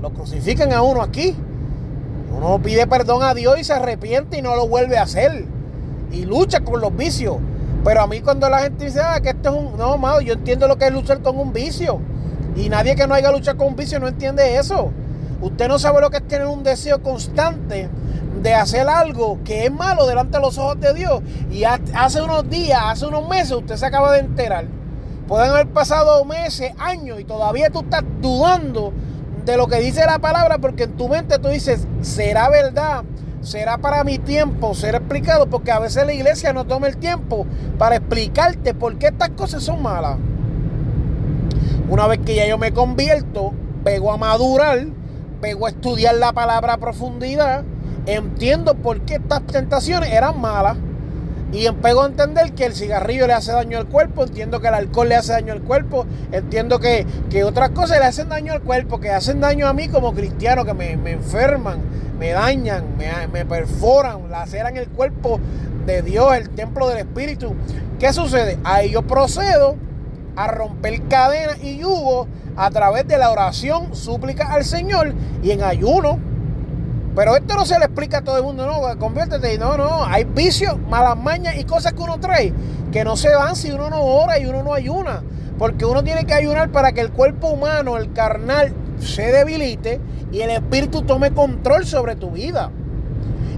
lo 0.00 0.10
crucifican 0.10 0.72
a 0.72 0.82
uno 0.82 1.02
aquí. 1.02 1.36
Uno 2.36 2.60
pide 2.62 2.86
perdón 2.86 3.22
a 3.22 3.34
Dios 3.34 3.58
y 3.58 3.64
se 3.64 3.72
arrepiente 3.72 4.38
y 4.38 4.42
no 4.42 4.56
lo 4.56 4.68
vuelve 4.68 4.96
a 4.96 5.02
hacer. 5.02 5.44
Y 6.10 6.24
lucha 6.24 6.60
con 6.60 6.80
los 6.80 6.96
vicios. 6.96 7.36
Pero 7.84 8.02
a 8.02 8.06
mí 8.06 8.20
cuando 8.20 8.48
la 8.48 8.60
gente 8.60 8.86
dice, 8.86 9.00
ah, 9.00 9.20
que 9.20 9.30
esto 9.30 9.50
es 9.50 9.56
un... 9.56 9.78
No, 9.78 9.94
amado, 9.94 10.20
yo 10.20 10.34
entiendo 10.34 10.68
lo 10.68 10.76
que 10.76 10.86
es 10.86 10.92
luchar 10.92 11.20
con 11.22 11.38
un 11.38 11.52
vicio. 11.52 12.00
Y 12.56 12.68
nadie 12.68 12.94
que 12.94 13.06
no 13.06 13.14
haya 13.14 13.30
luchado 13.30 13.58
con 13.58 13.68
un 13.68 13.76
vicio 13.76 13.98
no 14.00 14.08
entiende 14.08 14.56
eso. 14.56 14.90
Usted 15.40 15.68
no 15.68 15.78
sabe 15.78 16.00
lo 16.00 16.10
que 16.10 16.18
es 16.18 16.28
tener 16.28 16.46
un 16.46 16.62
deseo 16.62 17.02
constante 17.02 17.88
de 18.42 18.54
hacer 18.54 18.88
algo 18.88 19.38
que 19.44 19.66
es 19.66 19.72
malo 19.72 20.06
delante 20.06 20.38
de 20.38 20.42
los 20.42 20.58
ojos 20.58 20.80
de 20.80 20.94
Dios. 20.94 21.22
Y 21.50 21.64
hace 21.64 22.22
unos 22.22 22.48
días, 22.48 22.80
hace 22.84 23.06
unos 23.06 23.28
meses, 23.28 23.52
usted 23.52 23.76
se 23.76 23.86
acaba 23.86 24.12
de 24.12 24.20
enterar. 24.20 24.66
Pueden 25.28 25.50
haber 25.50 25.68
pasado 25.68 26.24
meses, 26.24 26.72
años 26.78 27.20
y 27.20 27.24
todavía 27.24 27.70
tú 27.70 27.80
estás 27.80 28.02
dudando 28.20 28.92
de 29.44 29.56
lo 29.56 29.68
que 29.68 29.80
dice 29.80 30.04
la 30.04 30.18
palabra 30.18 30.58
porque 30.58 30.84
en 30.84 30.96
tu 30.96 31.08
mente 31.08 31.38
tú 31.38 31.48
dices, 31.48 31.86
¿será 32.02 32.48
verdad? 32.50 33.04
¿Será 33.40 33.78
para 33.78 34.04
mi 34.04 34.18
tiempo? 34.18 34.74
¿Será 34.74 34.98
explicado? 34.98 35.46
Porque 35.46 35.70
a 35.70 35.78
veces 35.78 36.04
la 36.04 36.12
iglesia 36.12 36.52
no 36.52 36.66
toma 36.66 36.88
el 36.88 36.96
tiempo 36.96 37.46
para 37.78 37.96
explicarte 37.96 38.74
por 38.74 38.98
qué 38.98 39.06
estas 39.06 39.30
cosas 39.30 39.62
son 39.62 39.80
malas. 39.82 40.18
Una 41.88 42.06
vez 42.06 42.20
que 42.24 42.34
ya 42.34 42.46
yo 42.46 42.58
me 42.58 42.72
convierto, 42.72 43.52
pego 43.82 44.12
a 44.12 44.16
madurar, 44.18 44.86
a 45.42 45.68
estudiar 45.68 46.14
la 46.16 46.32
palabra 46.32 46.74
a 46.74 46.78
profundidad, 46.78 47.64
entiendo 48.06 48.74
por 48.74 49.00
qué 49.00 49.14
estas 49.14 49.46
tentaciones 49.46 50.12
eran 50.12 50.40
malas 50.40 50.76
y 51.52 51.66
empego 51.66 52.02
a 52.02 52.06
entender 52.06 52.52
que 52.52 52.66
el 52.66 52.74
cigarrillo 52.74 53.26
le 53.26 53.32
hace 53.32 53.52
daño 53.52 53.78
al 53.78 53.86
cuerpo, 53.86 54.24
entiendo 54.24 54.60
que 54.60 54.68
el 54.68 54.74
alcohol 54.74 55.08
le 55.08 55.16
hace 55.16 55.32
daño 55.32 55.52
al 55.52 55.62
cuerpo, 55.62 56.06
entiendo 56.30 56.78
que, 56.78 57.06
otras 57.44 57.70
cosas 57.70 57.98
le 57.98 58.04
hacen 58.04 58.28
daño 58.28 58.52
al 58.52 58.62
cuerpo, 58.62 59.00
que 59.00 59.10
hacen 59.10 59.40
daño 59.40 59.66
a 59.66 59.72
mí 59.72 59.88
como 59.88 60.14
cristiano, 60.14 60.64
que 60.64 60.74
me, 60.74 60.92
enferman, 60.92 61.80
me 62.18 62.30
dañan, 62.30 62.96
me, 62.96 63.26
me, 63.32 63.44
perforan, 63.44 64.30
laceran 64.30 64.76
el 64.76 64.88
cuerpo 64.88 65.40
de 65.86 66.02
Dios, 66.02 66.34
el 66.36 66.50
templo 66.50 66.88
del 66.88 66.98
Espíritu. 66.98 67.54
¿Qué 67.98 68.12
sucede? 68.12 68.58
Ahí 68.62 68.90
yo 68.90 69.02
procedo 69.02 69.76
a 70.36 70.46
romper 70.46 71.02
cadenas 71.08 71.62
y 71.62 71.78
yugo 71.78 72.26
a 72.56 72.70
través 72.70 73.06
de 73.06 73.18
la 73.18 73.30
oración, 73.30 73.94
súplica 73.94 74.52
al 74.52 74.64
Señor 74.64 75.14
y 75.42 75.50
en 75.50 75.62
ayuno 75.62 76.18
pero 77.14 77.36
esto 77.36 77.54
no 77.56 77.66
se 77.66 77.78
le 77.78 77.86
explica 77.86 78.18
a 78.18 78.22
todo 78.22 78.36
el 78.36 78.44
mundo, 78.44 78.66
no, 78.66 78.98
conviértete. 78.98 79.58
No, 79.58 79.76
no, 79.76 80.04
hay 80.04 80.24
vicios, 80.24 80.78
malas 80.88 81.16
mañas 81.16 81.56
y 81.58 81.64
cosas 81.64 81.92
que 81.92 82.02
uno 82.02 82.20
trae 82.20 82.52
que 82.90 83.04
no 83.04 83.16
se 83.16 83.34
van 83.34 83.56
si 83.56 83.70
uno 83.70 83.88
no 83.90 84.02
ora 84.02 84.38
y 84.38 84.46
uno 84.46 84.62
no 84.62 84.74
ayuna. 84.74 85.22
Porque 85.58 85.84
uno 85.84 86.02
tiene 86.02 86.24
que 86.24 86.34
ayunar 86.34 86.70
para 86.70 86.92
que 86.92 87.00
el 87.00 87.10
cuerpo 87.10 87.48
humano, 87.48 87.96
el 87.96 88.12
carnal, 88.12 88.72
se 88.98 89.30
debilite 89.32 90.00
y 90.32 90.40
el 90.40 90.50
espíritu 90.50 91.02
tome 91.02 91.32
control 91.32 91.84
sobre 91.84 92.16
tu 92.16 92.30
vida. 92.30 92.70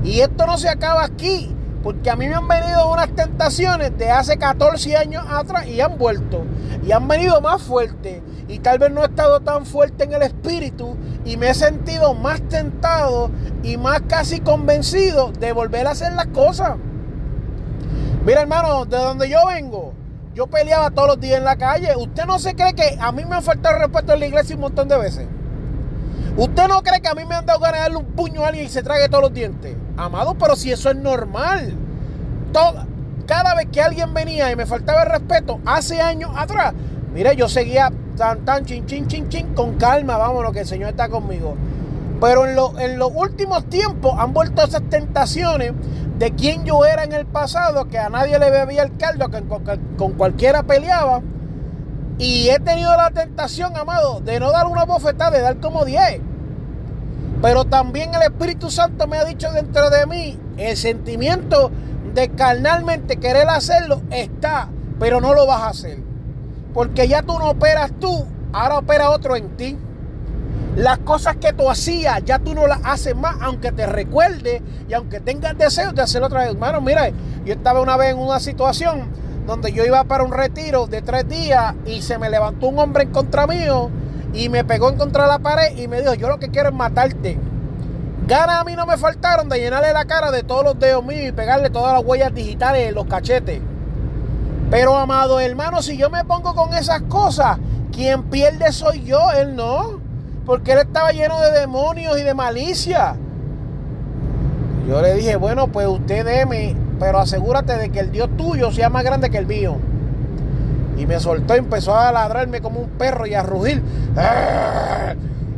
Y 0.02 0.20
esto 0.20 0.46
no 0.46 0.58
se 0.58 0.68
acaba 0.68 1.04
aquí, 1.04 1.54
porque 1.82 2.10
a 2.10 2.16
mí 2.16 2.28
me 2.28 2.34
han 2.34 2.46
venido 2.46 2.90
unas 2.92 3.08
tentaciones 3.14 3.96
de 3.98 4.10
hace 4.10 4.36
14 4.36 4.96
años 4.96 5.24
atrás 5.28 5.66
y 5.66 5.80
han 5.80 5.98
vuelto. 5.98 6.44
Y 6.84 6.92
han 6.92 7.08
venido 7.08 7.40
más 7.40 7.62
fuertes. 7.62 8.22
Y 8.48 8.58
tal 8.60 8.78
vez 8.78 8.92
no 8.92 9.02
he 9.02 9.06
estado 9.06 9.40
tan 9.40 9.66
fuerte 9.66 10.04
en 10.04 10.12
el 10.12 10.22
espíritu 10.22 10.96
y 11.24 11.36
me 11.36 11.50
he 11.50 11.54
sentido 11.54 12.14
más 12.14 12.40
tentado 12.42 13.30
y 13.62 13.76
más 13.76 14.02
casi 14.02 14.40
convencido 14.40 15.32
de 15.32 15.52
volver 15.52 15.86
a 15.86 15.92
hacer 15.92 16.12
las 16.12 16.26
cosas. 16.26 16.76
Mira, 18.24 18.42
hermano, 18.42 18.84
de 18.84 18.96
donde 18.98 19.28
yo 19.28 19.46
vengo, 19.46 19.94
yo 20.34 20.46
peleaba 20.46 20.90
todos 20.90 21.08
los 21.08 21.20
días 21.20 21.38
en 21.38 21.44
la 21.44 21.56
calle. 21.56 21.96
¿Usted 21.96 22.24
no 22.24 22.38
se 22.38 22.54
cree 22.54 22.74
que 22.74 22.96
a 23.00 23.10
mí 23.10 23.24
me 23.24 23.36
han 23.36 23.42
faltado 23.42 23.78
respeto 23.78 24.12
en 24.12 24.20
la 24.20 24.26
iglesia 24.26 24.54
un 24.54 24.62
montón 24.62 24.88
de 24.88 24.98
veces? 24.98 25.26
¿Usted 26.36 26.66
no 26.66 26.82
cree 26.82 27.00
que 27.00 27.08
a 27.08 27.14
mí 27.14 27.24
me 27.26 27.34
han 27.34 27.44
dado 27.44 27.60
ganas 27.60 27.74
de 27.74 27.80
darle 27.80 27.96
un 27.98 28.06
puño 28.06 28.42
a 28.42 28.48
alguien 28.48 28.64
y 28.64 28.68
se 28.68 28.82
trague 28.82 29.08
todos 29.08 29.24
los 29.24 29.34
dientes? 29.34 29.76
Amado, 29.96 30.34
pero 30.34 30.56
si 30.56 30.72
eso 30.72 30.90
es 30.90 30.96
normal. 30.96 31.74
cada 33.26 33.54
vez 33.54 33.68
que 33.70 33.80
alguien 33.82 34.14
venía 34.14 34.50
y 34.50 34.56
me 34.56 34.66
faltaba 34.66 35.02
el 35.02 35.10
respeto, 35.10 35.60
hace 35.66 36.00
años 36.00 36.30
atrás, 36.36 36.72
mire, 37.12 37.36
yo 37.36 37.48
seguía 37.48 37.92
tan, 38.16 38.44
tan, 38.44 38.64
chin, 38.64 38.86
chin, 38.86 39.06
chin, 39.06 39.28
chin, 39.28 39.54
con 39.54 39.76
calma, 39.76 40.16
vámonos, 40.16 40.52
que 40.52 40.60
el 40.60 40.66
Señor 40.66 40.90
está 40.90 41.08
conmigo. 41.08 41.54
Pero 42.20 42.46
en, 42.78 42.98
los 42.98 43.10
últimos 43.14 43.68
tiempos 43.68 44.14
han 44.16 44.32
vuelto 44.32 44.62
esas 44.62 44.82
tentaciones 44.88 45.72
de 46.18 46.30
quien 46.32 46.64
yo 46.64 46.84
era 46.84 47.04
en 47.04 47.12
el 47.12 47.26
pasado, 47.26 47.88
que 47.88 47.98
a 47.98 48.08
nadie 48.08 48.38
le 48.38 48.50
bebía 48.50 48.84
el 48.84 48.96
caldo, 48.96 49.28
que 49.28 49.42
con 49.96 50.12
cualquiera 50.12 50.62
peleaba. 50.62 51.20
Y 52.18 52.50
he 52.50 52.60
tenido 52.60 52.96
la 52.96 53.10
tentación, 53.10 53.76
amado, 53.76 54.20
de 54.20 54.38
no 54.38 54.50
dar 54.52 54.66
una 54.66 54.84
bofetada, 54.84 55.30
de 55.30 55.40
dar 55.40 55.58
como 55.58 55.84
10. 55.84 56.20
Pero 57.40 57.64
también 57.64 58.14
el 58.14 58.22
Espíritu 58.22 58.70
Santo 58.70 59.08
me 59.08 59.16
ha 59.16 59.24
dicho 59.24 59.50
dentro 59.50 59.90
de 59.90 60.06
mí, 60.06 60.38
el 60.56 60.76
sentimiento 60.76 61.72
de 62.14 62.28
carnalmente 62.28 63.16
querer 63.16 63.48
hacerlo 63.48 64.02
está, 64.10 64.68
pero 65.00 65.20
no 65.20 65.34
lo 65.34 65.46
vas 65.46 65.62
a 65.62 65.68
hacer. 65.70 65.98
Porque 66.72 67.08
ya 67.08 67.22
tú 67.22 67.38
no 67.38 67.50
operas 67.50 67.90
tú, 67.98 68.26
ahora 68.52 68.78
opera 68.78 69.10
otro 69.10 69.34
en 69.34 69.56
ti. 69.56 69.76
Las 70.76 70.98
cosas 70.98 71.36
que 71.36 71.52
tú 71.52 71.68
hacías, 71.68 72.22
ya 72.24 72.38
tú 72.38 72.54
no 72.54 72.66
las 72.66 72.80
haces 72.84 73.14
más, 73.14 73.36
aunque 73.40 73.72
te 73.72 73.86
recuerde 73.86 74.62
y 74.88 74.94
aunque 74.94 75.20
tengas 75.20 75.58
deseos 75.58 75.94
de 75.94 76.02
hacerlo 76.02 76.28
otra 76.28 76.40
vez. 76.40 76.50
Hermano, 76.50 76.80
mira, 76.80 77.10
yo 77.44 77.52
estaba 77.52 77.80
una 77.82 77.96
vez 77.96 78.12
en 78.12 78.18
una 78.18 78.40
situación 78.40 79.08
donde 79.46 79.72
yo 79.72 79.84
iba 79.84 80.04
para 80.04 80.24
un 80.24 80.32
retiro 80.32 80.86
de 80.86 81.02
tres 81.02 81.28
días 81.28 81.74
y 81.84 82.02
se 82.02 82.18
me 82.18 82.30
levantó 82.30 82.68
un 82.68 82.78
hombre 82.78 83.04
en 83.04 83.10
contra 83.10 83.46
mío 83.46 83.90
y 84.32 84.48
me 84.48 84.64
pegó 84.64 84.88
en 84.88 84.96
contra 84.96 85.24
de 85.24 85.28
la 85.28 85.38
pared 85.38 85.76
y 85.76 85.88
me 85.88 86.00
dijo, 86.00 86.14
yo 86.14 86.28
lo 86.28 86.38
que 86.38 86.48
quiero 86.48 86.68
es 86.68 86.74
matarte. 86.74 87.38
Ganas 88.26 88.60
a 88.60 88.64
mí 88.64 88.76
no 88.76 88.86
me 88.86 88.96
faltaron 88.96 89.48
de 89.48 89.58
llenarle 89.58 89.92
la 89.92 90.04
cara 90.04 90.30
de 90.30 90.42
todos 90.42 90.64
los 90.64 90.78
dedos 90.78 91.04
míos 91.04 91.28
y 91.28 91.32
pegarle 91.32 91.70
todas 91.70 91.92
las 91.92 92.04
huellas 92.04 92.32
digitales 92.32 92.88
en 92.88 92.94
los 92.94 93.06
cachetes. 93.06 93.60
Pero 94.70 94.96
amado 94.96 95.40
hermano, 95.40 95.82
si 95.82 95.96
yo 95.96 96.08
me 96.08 96.24
pongo 96.24 96.54
con 96.54 96.72
esas 96.72 97.02
cosas, 97.02 97.58
quien 97.92 98.22
pierde 98.24 98.72
soy 98.72 99.02
yo, 99.04 99.30
él 99.32 99.54
no. 99.54 100.00
Porque 100.46 100.72
él 100.72 100.78
estaba 100.78 101.12
lleno 101.12 101.40
de 101.40 101.52
demonios 101.52 102.18
y 102.18 102.22
de 102.22 102.34
malicia. 102.34 103.16
Yo 104.88 105.00
le 105.00 105.14
dije, 105.14 105.36
bueno, 105.36 105.68
pues 105.68 105.86
usted 105.86 106.24
deme, 106.24 106.74
pero 106.98 107.18
asegúrate 107.18 107.76
de 107.76 107.90
que 107.90 108.00
el 108.00 108.12
Dios 108.12 108.30
tuyo 108.36 108.70
sea 108.70 108.90
más 108.90 109.04
grande 109.04 109.30
que 109.30 109.38
el 109.38 109.46
mío. 109.46 109.76
Y 110.98 111.06
me 111.06 111.18
soltó, 111.20 111.54
empezó 111.54 111.96
a 111.96 112.12
ladrarme 112.12 112.60
como 112.60 112.80
un 112.80 112.90
perro 112.90 113.26
y 113.26 113.34
a 113.34 113.42
rugir. 113.42 113.82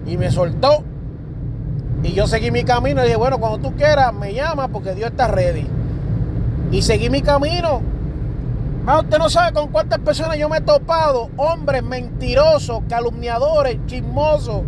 Y 0.06 0.16
me 0.16 0.30
soltó. 0.30 0.84
Y 2.02 2.12
yo 2.12 2.26
seguí 2.26 2.50
mi 2.50 2.64
camino 2.64 3.00
y 3.02 3.04
dije, 3.04 3.16
bueno, 3.16 3.38
cuando 3.38 3.58
tú 3.58 3.76
quieras, 3.76 4.12
me 4.12 4.34
llama 4.34 4.68
porque 4.68 4.94
Dios 4.94 5.10
está 5.10 5.28
ready. 5.28 5.66
Y 6.70 6.82
seguí 6.82 7.10
mi 7.10 7.22
camino 7.22 7.80
Ah, 8.86 9.00
usted 9.00 9.16
no 9.16 9.30
sabe 9.30 9.54
con 9.54 9.68
cuántas 9.68 9.98
personas 10.00 10.36
yo 10.36 10.50
me 10.50 10.58
he 10.58 10.60
topado. 10.60 11.30
Hombres 11.38 11.82
mentirosos, 11.82 12.82
calumniadores, 12.86 13.78
chismosos. 13.86 14.60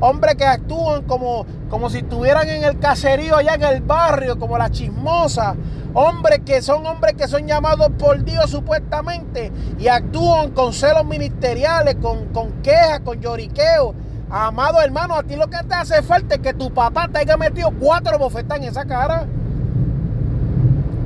Hombres 0.00 0.34
que 0.34 0.44
actúan 0.44 1.02
como, 1.02 1.46
como 1.70 1.88
si 1.88 1.98
estuvieran 1.98 2.48
en 2.48 2.64
el 2.64 2.78
caserío 2.78 3.36
allá 3.36 3.54
en 3.54 3.62
el 3.62 3.80
barrio, 3.80 4.38
como 4.38 4.58
la 4.58 4.70
chismosa. 4.70 5.54
Hombres 5.94 6.40
que 6.44 6.60
son 6.60 6.84
hombres 6.86 7.14
que 7.14 7.28
son 7.28 7.46
llamados 7.46 7.90
por 7.98 8.24
Dios 8.24 8.50
supuestamente 8.50 9.52
y 9.78 9.86
actúan 9.86 10.50
con 10.50 10.72
celos 10.72 11.04
ministeriales, 11.04 11.96
con, 11.96 12.26
con 12.26 12.62
quejas, 12.62 13.00
con 13.00 13.20
lloriqueo. 13.20 13.94
Amado 14.28 14.80
hermano, 14.80 15.14
a 15.14 15.22
ti 15.22 15.36
lo 15.36 15.48
que 15.48 15.58
te 15.58 15.74
hace 15.74 16.02
falta 16.02 16.34
es 16.34 16.40
que 16.40 16.52
tu 16.52 16.72
papá 16.74 17.08
te 17.08 17.20
haya 17.20 17.36
metido 17.36 17.70
cuatro 17.78 18.18
bofetas 18.18 18.58
en 18.58 18.64
esa 18.64 18.84
cara. 18.84 19.26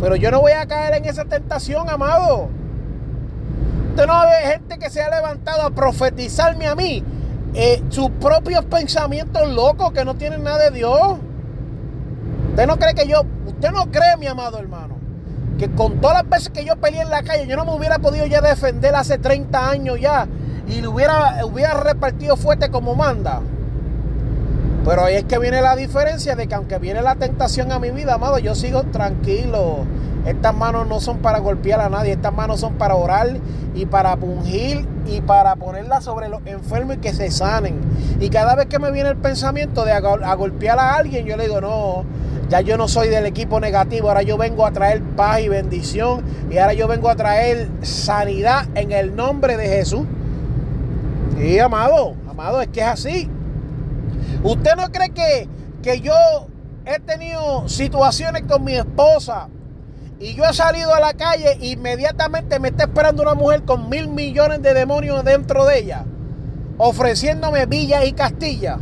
Pero 0.00 0.16
yo 0.16 0.30
no 0.30 0.40
voy 0.40 0.52
a 0.52 0.66
caer 0.66 0.94
en 0.94 1.04
esa 1.04 1.24
tentación, 1.24 1.90
amado. 1.90 2.48
Usted 3.90 4.06
no 4.06 4.20
ve 4.22 4.52
gente 4.52 4.78
que 4.78 4.88
se 4.88 5.02
ha 5.02 5.10
levantado 5.10 5.62
a 5.62 5.70
profetizarme 5.70 6.66
a 6.66 6.74
mí 6.74 7.04
eh, 7.54 7.82
sus 7.88 8.10
propios 8.10 8.64
pensamientos 8.64 9.48
locos 9.48 9.92
que 9.92 10.04
no 10.04 10.14
tienen 10.14 10.42
nada 10.42 10.70
de 10.70 10.78
Dios. 10.78 11.18
Usted 12.50 12.66
no 12.66 12.76
cree 12.76 12.94
que 12.94 13.06
yo, 13.06 13.22
usted 13.46 13.70
no 13.70 13.90
cree, 13.90 14.16
mi 14.18 14.26
amado 14.26 14.58
hermano, 14.58 14.96
que 15.58 15.70
con 15.70 16.00
todas 16.00 16.22
las 16.22 16.28
veces 16.28 16.50
que 16.50 16.64
yo 16.64 16.76
peleé 16.76 17.02
en 17.02 17.10
la 17.10 17.22
calle, 17.22 17.46
yo 17.46 17.56
no 17.56 17.64
me 17.64 17.72
hubiera 17.72 17.98
podido 17.98 18.26
ya 18.26 18.40
defender 18.40 18.94
hace 18.94 19.18
30 19.18 19.70
años 19.70 20.00
ya 20.00 20.26
y 20.68 20.80
le 20.80 20.88
hubiera, 20.88 21.44
hubiera 21.44 21.74
repartido 21.74 22.36
fuerte 22.36 22.70
como 22.70 22.94
manda. 22.94 23.40
Pero 24.84 25.04
ahí 25.04 25.16
es 25.16 25.24
que 25.24 25.38
viene 25.38 25.60
la 25.60 25.76
diferencia 25.76 26.34
de 26.36 26.46
que 26.46 26.54
aunque 26.54 26.78
viene 26.78 27.02
la 27.02 27.14
tentación 27.16 27.72
a 27.72 27.78
mi 27.78 27.90
vida, 27.90 28.14
amado, 28.14 28.38
yo 28.38 28.54
sigo 28.54 28.84
tranquilo. 28.84 29.84
Estas 30.28 30.54
manos 30.54 30.86
no 30.86 31.00
son 31.00 31.20
para 31.20 31.38
golpear 31.38 31.80
a 31.80 31.88
nadie, 31.88 32.12
estas 32.12 32.34
manos 32.34 32.60
son 32.60 32.74
para 32.74 32.94
orar 32.96 33.28
y 33.74 33.86
para 33.86 34.14
pungir 34.18 34.86
y 35.06 35.22
para 35.22 35.56
ponerlas 35.56 36.04
sobre 36.04 36.28
los 36.28 36.42
enfermos 36.44 36.96
y 36.96 36.98
que 36.98 37.14
se 37.14 37.30
sanen. 37.30 37.80
Y 38.20 38.28
cada 38.28 38.54
vez 38.54 38.66
que 38.66 38.78
me 38.78 38.90
viene 38.90 39.08
el 39.08 39.16
pensamiento 39.16 39.86
de 39.86 39.92
a, 39.92 40.34
golpear 40.34 40.78
a 40.78 40.96
alguien, 40.96 41.24
yo 41.24 41.38
le 41.38 41.44
digo, 41.44 41.62
no, 41.62 42.04
ya 42.50 42.60
yo 42.60 42.76
no 42.76 42.88
soy 42.88 43.08
del 43.08 43.24
equipo 43.24 43.58
negativo, 43.58 44.08
ahora 44.08 44.20
yo 44.20 44.36
vengo 44.36 44.66
a 44.66 44.70
traer 44.70 45.02
paz 45.02 45.40
y 45.40 45.48
bendición 45.48 46.22
y 46.50 46.58
ahora 46.58 46.74
yo 46.74 46.88
vengo 46.88 47.08
a 47.08 47.16
traer 47.16 47.70
sanidad 47.80 48.66
en 48.74 48.92
el 48.92 49.16
nombre 49.16 49.56
de 49.56 49.66
Jesús. 49.66 50.06
Y 51.40 51.58
amado, 51.58 52.16
amado, 52.28 52.60
es 52.60 52.68
que 52.68 52.80
es 52.80 52.86
así. 52.86 53.30
¿Usted 54.42 54.76
no 54.76 54.92
cree 54.92 55.08
que, 55.08 55.48
que 55.82 56.02
yo 56.02 56.12
he 56.84 56.98
tenido 57.00 57.66
situaciones 57.66 58.42
con 58.42 58.62
mi 58.62 58.74
esposa 58.74 59.48
y 60.20 60.34
yo 60.34 60.44
he 60.44 60.52
salido 60.52 60.92
a 60.94 61.00
la 61.00 61.14
calle, 61.14 61.56
inmediatamente 61.60 62.58
me 62.58 62.68
está 62.68 62.84
esperando 62.84 63.22
una 63.22 63.34
mujer 63.34 63.62
con 63.62 63.88
mil 63.88 64.08
millones 64.08 64.62
de 64.62 64.74
demonios 64.74 65.24
dentro 65.24 65.64
de 65.64 65.78
ella, 65.78 66.04
ofreciéndome 66.76 67.66
villas 67.66 68.04
y 68.06 68.12
castillas. 68.12 68.78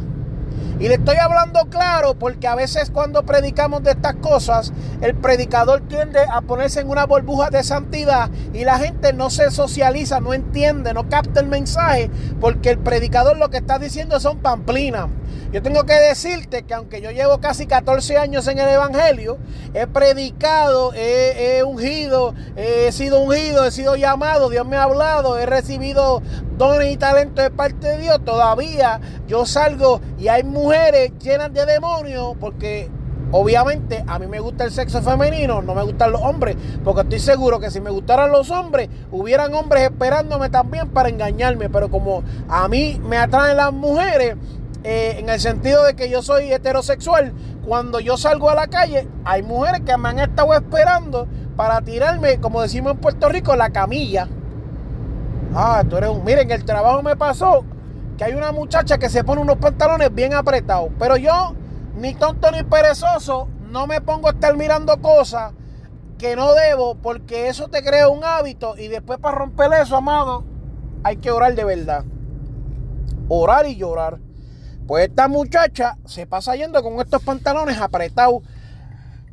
Y 0.79 0.89
le 0.89 0.95
estoy 0.95 1.17
hablando 1.17 1.67
claro 1.71 2.15
porque 2.19 2.47
a 2.47 2.55
veces 2.55 2.91
cuando 2.91 3.25
predicamos 3.25 3.83
de 3.83 3.93
estas 3.93 4.17
cosas, 4.17 4.73
el 5.01 5.15
predicador 5.15 5.81
tiende 5.89 6.21
a 6.31 6.43
ponerse 6.43 6.81
en 6.81 6.91
una 6.91 7.07
burbuja 7.07 7.49
de 7.49 7.65
santidad 7.65 8.31
y 8.53 8.65
la 8.65 8.79
gente 8.79 9.15
no 9.15 9.31
se 9.31 9.51
socializa, 9.51 10.21
no 10.21 10.35
entiende, 10.35 10.93
no 10.93 11.09
capta 11.09 11.41
el 11.41 11.47
mensaje 11.47 12.11
porque 12.41 12.71
el 12.71 12.79
predicador 12.79 13.39
lo 13.39 13.49
que 13.49 13.57
está 13.57 13.79
diciendo 13.79 14.21
son 14.21 14.39
pamplinas. 14.39 15.09
Yo 15.53 15.63
tengo 15.63 15.85
que 15.85 15.95
decirte 15.95 16.65
que 16.65 16.75
aunque 16.75 17.01
yo 17.01 17.11
llevo 17.11 17.39
casi 17.39 17.67
14 17.67 18.19
años 18.19 18.47
en 18.49 18.59
el 18.59 18.69
Evangelio, 18.69 19.39
he 19.75 19.87
predicado, 19.87 20.93
he, 20.95 21.63
ungido, 21.63 22.35
he 22.57 22.91
sido 22.93 23.21
ungido, 23.21 23.65
he 23.65 23.71
sido 23.71 23.97
llamado, 23.97 24.51
Dios 24.51 24.67
me 24.67 24.77
ha 24.77 24.83
hablado, 24.83 25.39
he 25.39 25.47
recibido 25.47 26.21
dones 26.59 26.93
y 26.93 26.97
talentos 26.97 27.45
de 27.45 27.51
parte 27.51 27.87
de 27.87 27.99
Dios. 27.99 28.25
Todavía 28.25 29.01
yo 29.29 29.47
salgo 29.47 30.01
y 30.19 30.29
hay 30.29 30.43
mujeres 30.67 31.13
llenas 31.23 31.53
de 31.53 31.65
demonios 31.65 32.35
porque 32.41 32.91
Obviamente 33.33 34.05
a 34.07 34.21
mí 34.21 34.29
me 34.29 34.39
gusta 34.39 34.63
el 34.63 34.71
sexo 34.71 35.03
femenino, 35.03 35.61
no 35.61 35.75
me 35.75 35.83
gustan 35.83 36.13
los 36.13 36.23
hombres, 36.23 36.57
porque 36.85 37.01
estoy 37.01 37.19
seguro 37.19 37.59
que 37.59 37.73
si 37.73 37.81
me 37.81 37.91
gustaran 37.91 38.31
los 38.31 38.53
hombres, 38.53 38.89
hubieran 39.11 39.53
hombres 39.53 39.83
esperándome 39.83 40.49
también 40.49 40.89
para 40.91 41.09
engañarme, 41.09 41.69
pero 41.69 41.91
como 41.91 42.23
a 42.49 42.69
mí 42.69 43.01
me 43.05 43.19
atraen 43.19 43.57
las 43.57 43.73
mujeres, 43.73 44.37
eh, 44.85 45.17
en 45.19 45.29
el 45.29 45.41
sentido 45.41 45.83
de 45.83 45.97
que 45.97 46.09
yo 46.09 46.23
soy 46.23 46.53
heterosexual, 46.53 47.33
cuando 47.67 47.99
yo 47.99 48.17
salgo 48.17 48.49
a 48.49 48.55
la 48.55 48.69
calle, 48.69 49.09
hay 49.25 49.43
mujeres 49.43 49.81
que 49.81 49.97
me 49.97 50.09
han 50.09 50.21
estado 50.21 50.55
esperando 50.55 51.27
para 51.57 51.81
tirarme, 51.81 52.39
como 52.39 52.63
decimos 52.63 52.93
en 52.93 52.99
Puerto 52.99 53.29
Rico, 53.29 53.57
la 53.57 53.71
camilla. 53.71 54.29
Ah, 55.53 55.83
tú 55.89 55.97
eres 55.97 56.11
un... 56.11 56.25
Miren, 56.25 56.49
el 56.53 56.65
trabajo 56.65 57.03
me 57.03 57.17
pasó 57.17 57.65
que 58.17 58.25
hay 58.25 58.35
una 58.35 58.53
muchacha 58.53 58.99
que 58.99 59.09
se 59.09 59.25
pone 59.25 59.41
unos 59.41 59.57
pantalones 59.57 60.15
bien 60.15 60.35
apretados, 60.35 60.91
pero 60.99 61.17
yo, 61.17 61.55
ni 61.97 62.15
tonto 62.15 62.51
ni 62.51 62.63
perezoso, 62.63 63.49
no 63.71 63.87
me 63.87 64.01
pongo 64.01 64.29
a 64.29 64.33
estar 64.33 64.57
mirando 64.57 65.01
cosas 65.01 65.53
que 66.19 66.35
no 66.35 66.55
debo 66.55 66.95
porque 66.95 67.49
eso 67.49 67.69
te 67.69 67.83
crea 67.83 68.09
un 68.09 68.25
hábito 68.25 68.77
y 68.79 68.89
después 68.89 69.19
para 69.19 69.39
romper 69.39 69.73
eso, 69.75 69.97
amado, 69.97 70.45
hay 71.05 71.19
que 71.19 71.31
orar 71.31 71.55
de 71.55 71.65
verdad. 71.65 72.05
Orar 73.29 73.67
y 73.67 73.77
llorar. 73.77 74.19
Pues 74.87 75.09
esta 75.09 75.29
muchacha 75.29 75.99
se 76.05 76.27
pasa 76.27 76.55
yendo 76.55 76.83
con 76.83 77.01
estos 77.01 77.23
pantalones 77.23 77.79
apretados. 77.81 78.43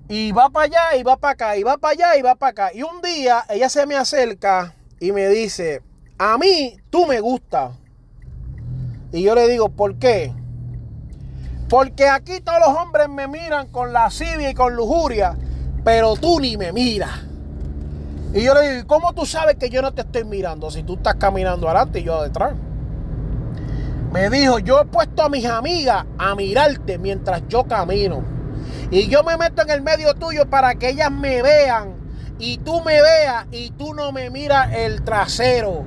Y 0.09 0.31
va 0.31 0.49
para 0.49 0.65
allá, 0.65 0.97
y 0.97 1.03
va 1.03 1.17
para 1.17 1.33
acá, 1.33 1.57
y 1.57 1.63
va 1.63 1.77
para 1.77 1.93
allá, 1.93 2.17
y 2.17 2.21
va 2.21 2.35
para 2.35 2.49
acá. 2.51 2.71
Y 2.73 2.83
un 2.83 3.01
día 3.01 3.45
ella 3.49 3.69
se 3.69 3.85
me 3.85 3.95
acerca 3.95 4.75
y 4.99 5.11
me 5.11 5.27
dice, 5.29 5.81
a 6.17 6.37
mí 6.37 6.77
tú 6.89 7.05
me 7.05 7.19
gustas. 7.19 7.71
Y 9.13 9.21
yo 9.21 9.35
le 9.35 9.47
digo, 9.47 9.69
¿por 9.69 9.95
qué? 9.99 10.33
Porque 11.69 12.09
aquí 12.09 12.41
todos 12.41 12.59
los 12.65 12.75
hombres 12.75 13.07
me 13.07 13.27
miran 13.27 13.67
con 13.67 13.93
lascivia 13.93 14.49
y 14.49 14.53
con 14.55 14.75
lujuria, 14.75 15.37
pero 15.83 16.15
tú 16.15 16.39
ni 16.39 16.57
me 16.57 16.73
miras. 16.73 17.21
Y 18.33 18.41
yo 18.41 18.55
le 18.55 18.73
digo, 18.73 18.87
¿cómo 18.87 19.13
tú 19.13 19.27
sabes 19.27 19.57
que 19.57 19.69
yo 19.69 19.83
no 19.83 19.93
te 19.93 20.01
estoy 20.01 20.23
mirando 20.23 20.71
si 20.71 20.81
tú 20.81 20.95
estás 20.95 21.15
caminando 21.15 21.69
adelante 21.69 21.99
y 21.99 22.03
yo 22.03 22.23
detrás? 22.23 22.53
Me 24.11 24.31
dijo, 24.31 24.57
yo 24.57 24.81
he 24.81 24.85
puesto 24.85 25.21
a 25.21 25.29
mis 25.29 25.45
amigas 25.45 26.05
a 26.17 26.33
mirarte 26.33 26.97
mientras 26.97 27.43
yo 27.47 27.65
camino. 27.65 28.23
Y 28.89 29.09
yo 29.09 29.21
me 29.23 29.37
meto 29.37 29.61
en 29.61 29.69
el 29.69 29.83
medio 29.83 30.15
tuyo 30.15 30.49
para 30.49 30.73
que 30.73 30.89
ellas 30.89 31.11
me 31.11 31.43
vean. 31.43 31.93
Y 32.39 32.57
tú 32.57 32.81
me 32.81 32.99
veas 32.99 33.45
y 33.51 33.69
tú 33.71 33.93
no 33.93 34.11
me 34.11 34.31
miras 34.31 34.73
el 34.73 35.03
trasero. 35.03 35.85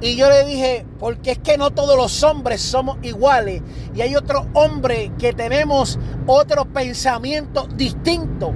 Y 0.00 0.16
yo 0.16 0.30
le 0.30 0.44
dije, 0.44 0.86
porque 0.98 1.32
es 1.32 1.38
que 1.38 1.58
no 1.58 1.70
todos 1.70 1.96
los 1.96 2.22
hombres 2.22 2.62
somos 2.62 2.96
iguales. 3.02 3.62
Y 3.94 4.00
hay 4.00 4.16
otros 4.16 4.46
hombres 4.54 5.10
que 5.18 5.32
tenemos 5.32 5.98
otros 6.26 6.66
pensamientos 6.68 7.76
distintos. 7.76 8.52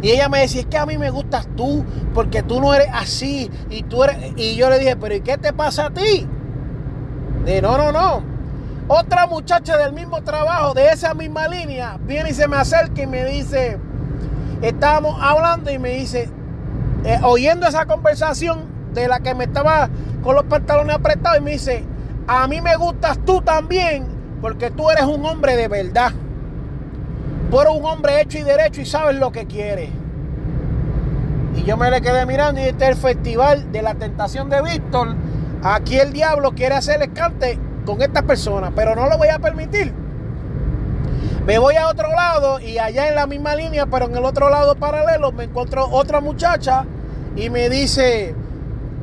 Y 0.00 0.10
ella 0.10 0.30
me 0.30 0.40
decía, 0.40 0.62
es 0.62 0.66
que 0.66 0.78
a 0.78 0.86
mí 0.86 0.96
me 0.96 1.10
gustas 1.10 1.46
tú, 1.54 1.84
porque 2.14 2.42
tú 2.42 2.60
no 2.60 2.72
eres 2.72 2.88
así. 2.92 3.50
Y, 3.68 3.82
tú 3.82 4.04
eres... 4.04 4.32
y 4.36 4.56
yo 4.56 4.70
le 4.70 4.78
dije, 4.78 4.96
pero 4.96 5.14
¿y 5.14 5.20
qué 5.20 5.36
te 5.36 5.52
pasa 5.52 5.86
a 5.86 5.90
ti? 5.90 6.26
De 7.44 7.60
no, 7.60 7.76
no, 7.76 7.92
no. 7.92 8.22
Otra 8.88 9.26
muchacha 9.26 9.76
del 9.76 9.92
mismo 9.92 10.22
trabajo, 10.22 10.72
de 10.72 10.88
esa 10.88 11.12
misma 11.14 11.46
línea, 11.46 11.98
viene 12.02 12.30
y 12.30 12.34
se 12.34 12.48
me 12.48 12.56
acerca 12.56 13.02
y 13.02 13.06
me 13.06 13.24
dice, 13.24 13.78
estábamos 14.62 15.16
hablando 15.20 15.70
y 15.70 15.78
me 15.78 15.90
dice, 15.90 16.28
eh, 17.04 17.20
oyendo 17.22 17.68
esa 17.68 17.86
conversación 17.86 18.79
de 18.92 19.08
la 19.08 19.20
que 19.20 19.34
me 19.34 19.44
estaba 19.44 19.88
con 20.22 20.34
los 20.34 20.44
pantalones 20.44 20.96
apretados 20.96 21.38
y 21.38 21.42
me 21.42 21.50
dice, 21.52 21.84
a 22.26 22.46
mí 22.46 22.60
me 22.60 22.76
gustas 22.76 23.18
tú 23.24 23.40
también 23.42 24.06
porque 24.40 24.70
tú 24.70 24.90
eres 24.90 25.04
un 25.04 25.24
hombre 25.24 25.56
de 25.56 25.68
verdad. 25.68 26.12
Tú 27.50 27.60
eres 27.60 27.74
un 27.74 27.84
hombre 27.84 28.20
hecho 28.20 28.38
y 28.38 28.42
derecho 28.42 28.80
y 28.80 28.86
sabes 28.86 29.16
lo 29.16 29.32
que 29.32 29.46
quieres. 29.46 29.90
Y 31.56 31.64
yo 31.64 31.76
me 31.76 31.90
le 31.90 32.00
quedé 32.00 32.24
mirando 32.26 32.60
y 32.60 32.64
este 32.64 32.84
es 32.84 32.90
el 32.90 32.96
festival 32.96 33.72
de 33.72 33.82
la 33.82 33.94
tentación 33.94 34.48
de 34.48 34.62
Víctor. 34.62 35.16
Aquí 35.62 35.98
el 35.98 36.12
diablo 36.12 36.52
quiere 36.52 36.76
hacer 36.76 37.02
escante 37.02 37.58
con 37.84 38.00
esta 38.02 38.22
persona, 38.22 38.70
pero 38.74 38.94
no 38.94 39.08
lo 39.08 39.18
voy 39.18 39.28
a 39.28 39.38
permitir. 39.38 39.92
Me 41.44 41.58
voy 41.58 41.74
a 41.74 41.88
otro 41.88 42.08
lado 42.08 42.60
y 42.60 42.78
allá 42.78 43.08
en 43.08 43.14
la 43.14 43.26
misma 43.26 43.56
línea, 43.56 43.86
pero 43.86 44.06
en 44.06 44.16
el 44.16 44.24
otro 44.24 44.48
lado 44.50 44.76
paralelo, 44.76 45.32
me 45.32 45.44
encuentro 45.44 45.88
otra 45.90 46.20
muchacha 46.20 46.84
y 47.34 47.50
me 47.50 47.68
dice 47.68 48.34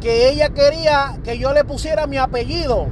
que 0.02 0.30
ella 0.30 0.50
quería 0.50 1.18
que 1.24 1.38
yo 1.38 1.54
le 1.54 1.64
pusiera 1.64 2.08
mi 2.08 2.18
apellido. 2.18 2.88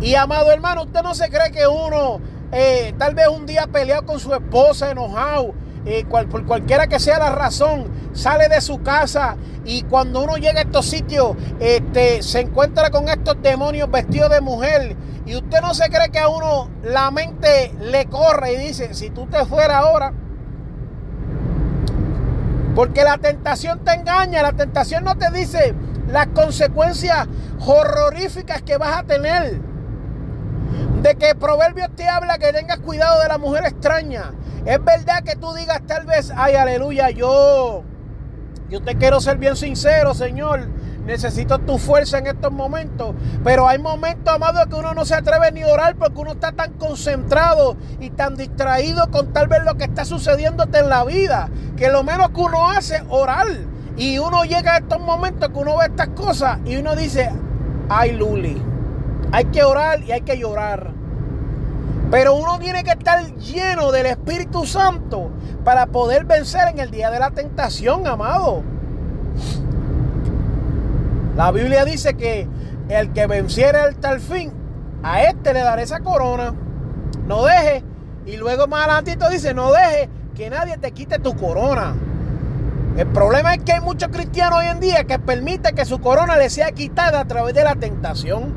Y 0.00 0.14
amado 0.14 0.50
hermano, 0.50 0.84
usted 0.84 1.02
no 1.02 1.14
se 1.14 1.28
cree 1.28 1.50
que 1.50 1.66
uno 1.66 2.20
eh, 2.52 2.94
tal 2.98 3.14
vez 3.14 3.28
un 3.28 3.46
día 3.46 3.66
peleado 3.66 4.06
con 4.06 4.18
su 4.18 4.34
esposa, 4.34 4.90
enojado, 4.90 5.54
eh, 5.86 6.04
por 6.04 6.44
cualquiera 6.46 6.88
que 6.88 6.98
sea 6.98 7.18
la 7.18 7.30
razón, 7.30 7.88
sale 8.12 8.48
de 8.48 8.60
su 8.60 8.82
casa 8.82 9.36
y 9.64 9.82
cuando 9.82 10.22
uno 10.22 10.36
llega 10.36 10.58
a 10.60 10.62
estos 10.62 10.86
sitios, 10.86 11.36
este, 11.60 12.22
se 12.22 12.40
encuentra 12.40 12.90
con 12.90 13.08
estos 13.08 13.40
demonios 13.42 13.90
vestidos 13.90 14.30
de 14.30 14.40
mujer. 14.40 14.96
Y 15.26 15.36
usted 15.36 15.60
no 15.60 15.74
se 15.74 15.88
cree 15.90 16.10
que 16.10 16.18
a 16.18 16.28
uno 16.28 16.68
la 16.82 17.10
mente 17.10 17.72
le 17.80 18.06
corre 18.06 18.54
y 18.54 18.56
dice, 18.56 18.94
si 18.94 19.10
tú 19.10 19.26
te 19.26 19.44
fueras 19.44 19.84
ahora, 19.84 20.12
porque 22.74 23.04
la 23.04 23.18
tentación 23.18 23.84
te 23.84 23.92
engaña, 23.92 24.42
la 24.42 24.52
tentación 24.52 25.04
no 25.04 25.16
te 25.16 25.30
dice 25.30 25.74
las 26.10 26.28
consecuencias 26.28 27.26
horroríficas 27.60 28.62
que 28.62 28.76
vas 28.76 28.98
a 28.98 29.02
tener. 29.04 29.60
De 31.02 31.14
que 31.14 31.34
Proverbios 31.34 31.88
te 31.96 32.08
habla 32.08 32.38
que 32.38 32.52
tengas 32.52 32.78
cuidado 32.78 33.22
de 33.22 33.28
la 33.28 33.38
mujer 33.38 33.64
extraña. 33.64 34.32
Es 34.66 34.82
verdad 34.84 35.22
que 35.24 35.36
tú 35.36 35.52
digas 35.54 35.80
tal 35.86 36.04
vez, 36.04 36.32
ay, 36.36 36.54
aleluya, 36.54 37.10
yo 37.10 37.84
yo 38.70 38.80
te 38.80 38.96
quiero 38.96 39.20
ser 39.20 39.36
bien 39.38 39.56
sincero, 39.56 40.14
Señor. 40.14 40.68
Necesito 41.04 41.58
tu 41.58 41.76
fuerza 41.76 42.18
en 42.18 42.28
estos 42.28 42.52
momentos. 42.52 43.16
Pero 43.42 43.66
hay 43.66 43.80
momentos, 43.80 44.32
amado, 44.32 44.64
que 44.68 44.76
uno 44.76 44.94
no 44.94 45.04
se 45.04 45.16
atreve 45.16 45.50
ni 45.50 45.62
a 45.62 45.66
orar 45.66 45.96
porque 45.96 46.20
uno 46.20 46.32
está 46.32 46.52
tan 46.52 46.74
concentrado 46.74 47.76
y 47.98 48.10
tan 48.10 48.36
distraído 48.36 49.10
con 49.10 49.32
tal 49.32 49.48
vez 49.48 49.64
lo 49.64 49.74
que 49.76 49.84
está 49.84 50.04
sucediéndote 50.04 50.78
en 50.78 50.88
la 50.88 51.04
vida. 51.04 51.48
Que 51.76 51.90
lo 51.90 52.04
menos 52.04 52.30
que 52.30 52.40
uno 52.40 52.70
hace 52.70 52.96
es 52.96 53.02
orar. 53.08 53.48
Y 54.00 54.18
uno 54.18 54.44
llega 54.44 54.76
a 54.76 54.78
estos 54.78 54.98
momentos 54.98 55.50
que 55.50 55.58
uno 55.58 55.76
ve 55.76 55.84
estas 55.84 56.08
cosas 56.08 56.58
y 56.64 56.74
uno 56.76 56.96
dice, 56.96 57.30
ay, 57.90 58.12
Luli, 58.12 58.56
hay 59.30 59.44
que 59.44 59.62
orar 59.62 60.02
y 60.02 60.10
hay 60.10 60.22
que 60.22 60.38
llorar. 60.38 60.90
Pero 62.10 62.34
uno 62.34 62.58
tiene 62.58 62.82
que 62.82 62.92
estar 62.92 63.22
lleno 63.34 63.92
del 63.92 64.06
Espíritu 64.06 64.64
Santo 64.64 65.30
para 65.64 65.84
poder 65.84 66.24
vencer 66.24 66.68
en 66.68 66.78
el 66.78 66.90
día 66.90 67.10
de 67.10 67.18
la 67.18 67.32
tentación, 67.32 68.06
amado. 68.06 68.62
La 71.36 71.52
Biblia 71.52 71.84
dice 71.84 72.14
que 72.14 72.48
el 72.88 73.12
que 73.12 73.26
venciera 73.26 73.84
el 73.84 74.20
fin, 74.20 74.50
a 75.02 75.24
este 75.24 75.52
le 75.52 75.60
daré 75.60 75.82
esa 75.82 76.00
corona. 76.00 76.54
No 77.26 77.44
deje. 77.44 77.84
Y 78.24 78.38
luego 78.38 78.66
más 78.66 78.86
adelantito 78.86 79.28
dice, 79.28 79.52
no 79.52 79.70
deje 79.72 80.08
que 80.34 80.48
nadie 80.48 80.78
te 80.78 80.90
quite 80.92 81.18
tu 81.18 81.36
corona. 81.36 81.94
El 83.00 83.06
problema 83.06 83.54
es 83.54 83.64
que 83.64 83.72
hay 83.72 83.80
muchos 83.80 84.10
cristianos 84.10 84.58
hoy 84.58 84.66
en 84.66 84.78
día 84.78 85.04
que 85.04 85.18
permiten 85.18 85.74
que 85.74 85.86
su 85.86 86.02
corona 86.02 86.36
le 86.36 86.50
sea 86.50 86.72
quitada 86.72 87.20
a 87.20 87.24
través 87.24 87.54
de 87.54 87.64
la 87.64 87.74
tentación. 87.74 88.52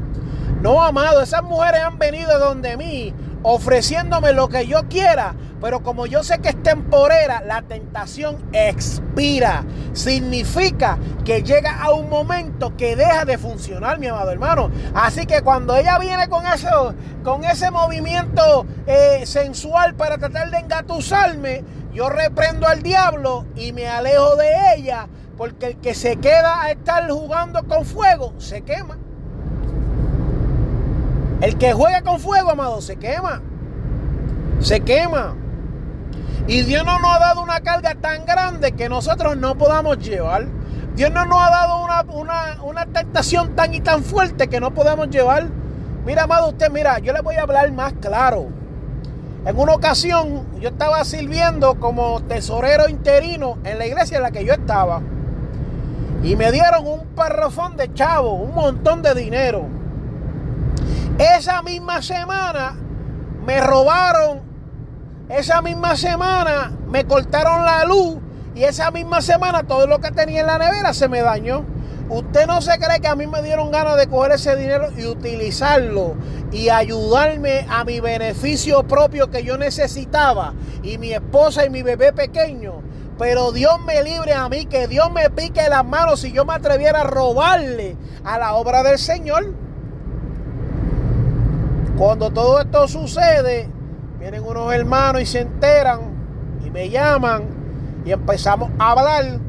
No, 0.61 0.83
amado, 0.83 1.21
esas 1.21 1.43
mujeres 1.43 1.79
han 1.79 1.97
venido 1.97 2.37
donde 2.39 2.75
mí 2.75 3.13
ofreciéndome 3.41 4.33
lo 4.33 4.49
que 4.49 4.67
yo 4.67 4.89
quiera, 4.89 5.33
pero 5.61 5.81
como 5.81 6.07
yo 6.07 6.23
sé 6.23 6.39
que 6.39 6.49
es 6.49 6.61
temporera, 6.61 7.41
la 7.45 7.61
tentación 7.61 8.37
expira. 8.51 9.63
Significa 9.93 10.97
que 11.23 11.41
llega 11.41 11.81
a 11.81 11.93
un 11.93 12.09
momento 12.09 12.75
que 12.75 12.97
deja 12.97 13.23
de 13.23 13.37
funcionar, 13.37 13.97
mi 13.97 14.07
amado 14.07 14.29
hermano. 14.29 14.69
Así 14.93 15.25
que 15.25 15.41
cuando 15.41 15.73
ella 15.77 15.97
viene 15.99 16.27
con, 16.27 16.45
eso, 16.47 16.93
con 17.23 17.45
ese 17.45 17.71
movimiento 17.71 18.65
eh, 18.87 19.21
sensual 19.25 19.95
para 19.95 20.17
tratar 20.17 20.51
de 20.51 20.57
engatusarme, 20.57 21.63
yo 21.93 22.09
reprendo 22.09 22.67
al 22.67 22.81
diablo 22.81 23.45
y 23.55 23.71
me 23.71 23.87
alejo 23.87 24.35
de 24.35 24.75
ella, 24.75 25.07
porque 25.37 25.67
el 25.67 25.77
que 25.77 25.93
se 25.93 26.17
queda 26.17 26.61
a 26.61 26.71
estar 26.71 27.09
jugando 27.09 27.63
con 27.67 27.85
fuego 27.85 28.33
se 28.39 28.61
quema. 28.61 28.97
El 31.41 31.57
que 31.57 31.73
juega 31.73 32.01
con 32.01 32.19
fuego, 32.19 32.51
amado, 32.51 32.81
se 32.81 32.95
quema. 32.95 33.41
Se 34.59 34.79
quema. 34.79 35.35
Y 36.47 36.61
Dios 36.63 36.85
no 36.85 36.99
nos 36.99 37.15
ha 37.15 37.19
dado 37.19 37.43
una 37.43 37.59
carga 37.59 37.95
tan 37.95 38.25
grande 38.25 38.71
que 38.71 38.89
nosotros 38.89 39.37
no 39.37 39.57
podamos 39.57 39.99
llevar. 39.99 40.47
Dios 40.95 41.11
no 41.11 41.25
nos 41.25 41.39
ha 41.39 41.49
dado 41.49 41.83
una, 41.83 42.63
una, 42.63 42.85
tentación 42.85 43.55
tan 43.55 43.73
y 43.73 43.81
tan 43.81 44.03
fuerte 44.03 44.47
que 44.47 44.59
no 44.59 44.73
podemos 44.73 45.09
llevar. 45.09 45.47
Mira, 46.05 46.23
amado, 46.23 46.49
usted, 46.49 46.69
mira, 46.69 46.99
yo 46.99 47.13
le 47.13 47.21
voy 47.21 47.35
a 47.35 47.41
hablar 47.43 47.71
más 47.71 47.93
claro. 47.93 48.47
En 49.45 49.59
una 49.59 49.73
ocasión 49.73 50.45
yo 50.61 50.69
estaba 50.69 51.03
sirviendo 51.03 51.77
como 51.79 52.21
tesorero 52.21 52.87
interino 52.87 53.57
en 53.65 53.77
la 53.77 53.85
iglesia 53.85 54.17
en 54.17 54.23
la 54.23 54.31
que 54.31 54.45
yo 54.45 54.53
estaba. 54.53 55.01
Y 56.23 56.37
me 56.37 56.49
dieron 56.53 56.87
un 56.87 57.07
parrafón 57.07 57.75
de 57.75 57.93
chavo, 57.93 58.35
un 58.35 58.55
montón 58.55 59.01
de 59.01 59.13
dinero. 59.13 59.67
Esa 61.17 61.61
misma 61.61 62.01
semana 62.01 62.77
me 63.45 63.59
robaron. 63.59 64.41
Esa 65.27 65.61
misma 65.61 65.97
semana 65.97 66.71
me 66.87 67.03
cortaron 67.05 67.65
la 67.65 67.83
luz. 67.83 68.17
Y 68.55 68.63
esa 68.63 68.91
misma 68.91 69.21
semana 69.21 69.63
todo 69.63 69.87
lo 69.87 69.99
que 69.99 70.11
tenía 70.11 70.41
en 70.41 70.47
la 70.47 70.57
nevera 70.57 70.93
se 70.93 71.09
me 71.09 71.21
dañó. 71.21 71.65
Usted 72.09 72.47
no 72.47 72.61
se 72.61 72.77
cree 72.79 72.99
que 72.99 73.07
a 73.07 73.15
mí 73.15 73.27
me 73.27 73.41
dieron 73.41 73.71
ganas 73.71 73.95
de 73.97 74.07
coger 74.07 74.33
ese 74.33 74.55
dinero 74.55 74.89
y 74.97 75.05
utilizarlo 75.05 76.15
y 76.51 76.69
ayudarme 76.69 77.65
a 77.69 77.85
mi 77.85 77.99
beneficio 78.01 78.83
propio 78.83 79.31
que 79.31 79.43
yo 79.43 79.57
necesitaba 79.57 80.53
y 80.83 80.97
mi 80.97 81.13
esposa 81.13 81.65
y 81.65 81.69
mi 81.69 81.81
bebé 81.81 82.11
pequeño. 82.11 82.81
Pero 83.17 83.51
Dios 83.51 83.79
me 83.85 84.03
libre 84.03 84.33
a 84.33 84.49
mí, 84.49 84.65
que 84.65 84.87
Dios 84.87 85.11
me 85.11 85.29
pique 85.29 85.69
las 85.69 85.85
manos 85.85 86.19
si 86.21 86.31
yo 86.31 86.45
me 86.45 86.53
atreviera 86.53 87.01
a 87.01 87.03
robarle 87.05 87.95
a 88.23 88.37
la 88.37 88.55
obra 88.55 88.83
del 88.83 88.97
Señor. 88.97 89.53
Cuando 91.97 92.31
todo 92.31 92.59
esto 92.59 92.87
sucede, 92.87 93.69
vienen 94.19 94.43
unos 94.43 94.73
hermanos 94.73 95.21
y 95.21 95.25
se 95.25 95.41
enteran 95.41 96.01
y 96.65 96.69
me 96.69 96.89
llaman 96.89 97.43
y 98.03 98.11
empezamos 98.11 98.71
a 98.77 98.91
hablar. 98.91 99.39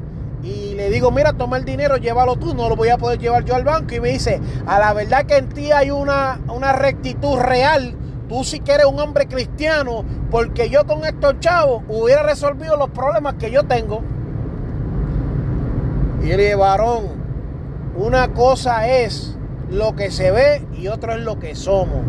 Y 0.44 0.74
le 0.74 0.90
digo, 0.90 1.10
mira, 1.10 1.32
toma 1.32 1.56
el 1.56 1.64
dinero, 1.64 1.96
llévalo 1.96 2.36
tú, 2.36 2.54
no 2.54 2.68
lo 2.68 2.76
voy 2.76 2.90
a 2.90 2.98
poder 2.98 3.18
llevar 3.18 3.44
yo 3.44 3.54
al 3.54 3.64
banco. 3.64 3.94
Y 3.94 4.00
me 4.00 4.10
dice, 4.10 4.42
a 4.66 4.78
la 4.78 4.92
verdad 4.92 5.24
que 5.24 5.38
en 5.38 5.48
ti 5.48 5.72
hay 5.72 5.90
una, 5.90 6.38
una 6.48 6.74
rectitud 6.74 7.38
real. 7.38 7.94
Tú 8.28 8.44
sí 8.44 8.60
que 8.60 8.72
eres 8.72 8.84
un 8.84 9.00
hombre 9.00 9.26
cristiano, 9.26 10.04
porque 10.30 10.68
yo 10.68 10.86
con 10.86 11.06
estos 11.06 11.40
chavos 11.40 11.82
hubiera 11.88 12.22
resolvido 12.22 12.76
los 12.76 12.90
problemas 12.90 13.34
que 13.34 13.50
yo 13.50 13.62
tengo. 13.64 14.02
Y 16.22 16.26
le 16.26 16.36
dije, 16.36 16.54
varón, 16.56 17.04
una 17.96 18.28
cosa 18.34 18.86
es 18.86 19.36
lo 19.70 19.96
que 19.96 20.10
se 20.10 20.30
ve 20.30 20.66
y 20.74 20.88
otra 20.88 21.14
es 21.14 21.22
lo 21.22 21.38
que 21.38 21.54
somos. 21.54 22.02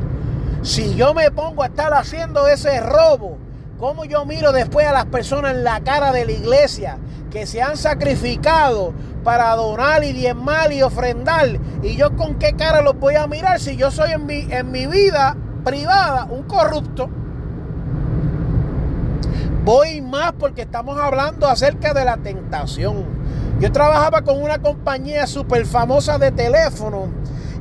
Si 0.61 0.95
yo 0.95 1.13
me 1.13 1.31
pongo 1.31 1.63
a 1.63 1.67
estar 1.67 1.93
haciendo 1.93 2.49
ese 2.49 2.81
robo, 2.81 3.37
¿cómo 3.79 4.03
yo 4.03 4.25
miro 4.25 4.51
después 4.51 4.85
a 4.87 4.91
las 4.91 5.05
personas 5.05 5.53
en 5.53 5.63
la 5.63 5.79
cara 5.81 6.11
de 6.11 6.25
la 6.25 6.31
iglesia 6.33 6.97
que 7.35 7.45
se 7.45 7.61
han 7.61 7.75
sacrificado 7.75 8.93
para 9.25 9.53
donar 9.57 10.05
y 10.05 10.13
diezmar 10.13 10.71
y 10.71 10.81
ofrendar? 10.81 11.59
¿Y 11.83 11.97
yo 11.97 12.15
con 12.15 12.35
qué 12.35 12.53
cara 12.53 12.81
los 12.81 12.97
voy 12.97 13.15
a 13.15 13.27
mirar 13.27 13.59
si 13.59 13.75
yo 13.75 13.91
soy 13.91 14.13
en 14.13 14.25
mi, 14.25 14.47
en 14.49 14.71
mi 14.71 14.87
vida 14.87 15.35
privada 15.65 16.23
un 16.31 16.43
corrupto? 16.43 17.09
Voy 19.65 19.99
más 19.99 20.31
porque 20.39 20.61
estamos 20.61 20.97
hablando 20.97 21.49
acerca 21.49 21.93
de 21.93 22.05
la 22.05 22.15
tentación. 22.15 23.03
Yo 23.59 23.69
trabajaba 23.69 24.21
con 24.21 24.41
una 24.41 24.59
compañía 24.59 25.27
súper 25.27 25.65
famosa 25.65 26.17
de 26.17 26.31
teléfono 26.31 27.09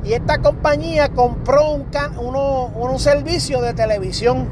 y 0.05 0.13
esta 0.13 0.37
compañía 0.37 1.09
compró 1.09 1.71
un, 1.71 1.85
un 2.75 2.99
servicio 2.99 3.59
de 3.59 3.73
televisión. 3.73 4.47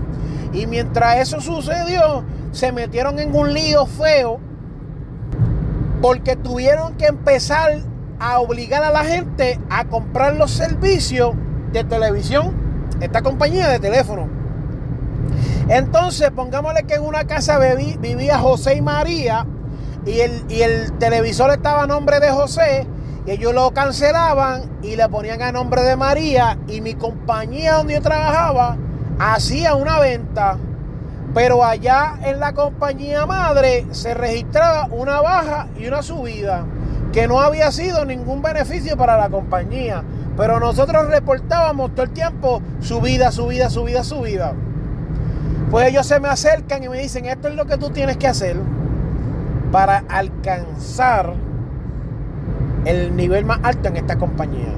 Y 0.52 0.68
mientras 0.68 1.20
eso 1.20 1.40
sucedió, 1.40 2.26
se 2.52 2.74
metieron 2.74 3.20
en 3.20 3.34
un 3.34 3.54
lío 3.54 3.86
feo 3.86 4.42
porque 6.04 6.36
tuvieron 6.36 6.96
que 6.96 7.06
empezar 7.06 7.80
a 8.20 8.42
obligar 8.42 8.84
a 8.84 8.92
la 8.92 9.06
gente 9.06 9.58
a 9.70 9.86
comprar 9.86 10.36
los 10.36 10.52
servicios 10.52 11.34
de 11.72 11.86
televisión, 11.86 12.89
esta 13.00 13.22
compañía 13.22 13.70
de 13.70 13.80
teléfono. 13.80 14.28
Entonces, 15.70 16.30
pongámosle 16.32 16.84
que 16.84 16.96
en 16.96 17.04
una 17.04 17.24
casa 17.24 17.58
vivía 17.58 18.38
José 18.38 18.76
y 18.76 18.82
María 18.82 19.48
y 20.06 20.20
el, 20.20 20.44
y 20.50 20.63
el 20.63 20.92
televisor 20.98 21.52
estaba 21.52 21.84
a 21.84 21.88
nombre 21.88 22.20
de 22.20 22.32
José 22.32 22.86
y 23.26 23.32
ellos 23.32 23.54
lo 23.54 23.72
cancelaban 23.72 24.80
y 24.82 24.98
le 24.98 25.08
ponían 25.08 25.42
a 25.42 25.54
nombre 25.54 25.84
de 25.84 25.96
María 25.96 26.58
y 26.68 26.82
mi 26.82 26.96
compañía 26.96 27.76
donde 27.76 27.94
yo 27.94 28.02
trabajaba 28.02 28.76
hacía 29.20 29.76
una 29.76 30.00
venta, 30.00 30.58
pero 31.34 31.63
allá 31.63 32.19
en 32.24 32.39
la 32.39 32.54
compañía 32.54 33.26
madre 33.26 33.88
se 33.91 34.13
registraba 34.13 34.88
una 34.91 35.19
baja 35.22 35.67
y 35.78 35.88
una 35.88 36.04
subida, 36.04 36.65
que 37.12 37.28
no 37.28 37.39
había 37.39 37.72
sido 37.72 38.06
ningún 38.06 38.41
beneficio 38.41 38.96
para 38.98 39.17
la 39.17 39.30
compañía, 39.30 40.04
pero 40.38 40.60
nosotros 40.60 41.08
reportábamos 41.08 41.91
todo 41.91 42.04
el 42.04 42.12
tiempo 42.12 42.62
subida, 42.82 43.32
subida, 43.32 43.69
subida, 43.69 44.04
subida. 44.04 44.54
Pues 45.72 45.88
ellos 45.88 46.06
se 46.06 46.19
me 46.19 46.28
acercan 46.28 46.84
y 46.84 46.89
me 46.89 47.00
dicen, 47.00 47.26
esto 47.26 47.48
es 47.48 47.56
lo 47.56 47.65
que 47.65 47.78
tú 47.78 47.89
tienes 47.89 48.17
que 48.17 48.28
hacer 48.28 48.58
para 49.72 50.04
alcanzar 50.08 51.34
el 52.86 53.15
nivel 53.15 53.46
más 53.46 53.60
alto 53.63 53.88
en 53.88 53.98
esta 53.98 54.17
compañía. 54.17 54.74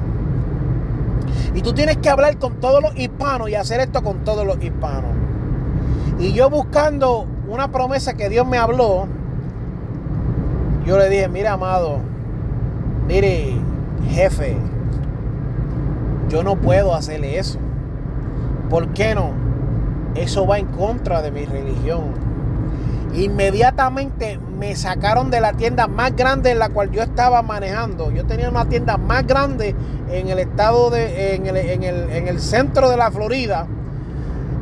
Y 1.53 1.61
tú 1.61 1.73
tienes 1.73 1.97
que 1.97 2.09
hablar 2.09 2.37
con 2.37 2.61
todos 2.61 2.81
los 2.81 2.97
hispanos 2.97 3.49
y 3.49 3.55
hacer 3.55 3.81
esto 3.81 4.03
con 4.03 4.23
todos 4.23 4.45
los 4.45 4.61
hispanos. 4.63 5.24
Y 6.19 6.33
yo 6.33 6.49
buscando 6.49 7.25
una 7.47 7.71
promesa 7.71 8.13
que 8.13 8.29
Dios 8.29 8.47
me 8.47 8.57
habló, 8.57 9.07
yo 10.85 10.97
le 10.97 11.09
dije, 11.09 11.27
mira 11.27 11.53
amado, 11.53 11.99
mire 13.07 13.55
jefe, 14.09 14.57
yo 16.29 16.43
no 16.43 16.55
puedo 16.55 16.95
hacerle 16.95 17.37
eso. 17.37 17.59
¿Por 18.69 18.89
qué 18.89 19.15
no? 19.15 19.31
Eso 20.15 20.47
va 20.47 20.59
en 20.59 20.67
contra 20.67 21.21
de 21.21 21.31
mi 21.31 21.45
religión. 21.45 22.25
Inmediatamente 23.13 24.39
me 24.59 24.75
sacaron 24.75 25.31
de 25.31 25.39
la 25.39 25.53
tienda 25.53 25.87
más 25.87 26.15
grande 26.15 26.51
en 26.51 26.59
la 26.59 26.69
cual 26.69 26.91
yo 26.91 27.01
estaba 27.01 27.41
manejando. 27.41 28.11
Yo 28.11 28.25
tenía 28.25 28.49
una 28.49 28.65
tienda 28.65 28.97
más 28.97 29.25
grande 29.25 29.75
en 30.11 30.27
el 30.29 30.39
estado 30.39 30.89
de, 30.89 31.35
en 31.35 31.47
el, 31.47 31.57
en 31.57 32.27
el, 32.27 32.39
centro 32.39 32.89
de 32.89 32.97
la 32.97 33.11
Florida. 33.11 33.67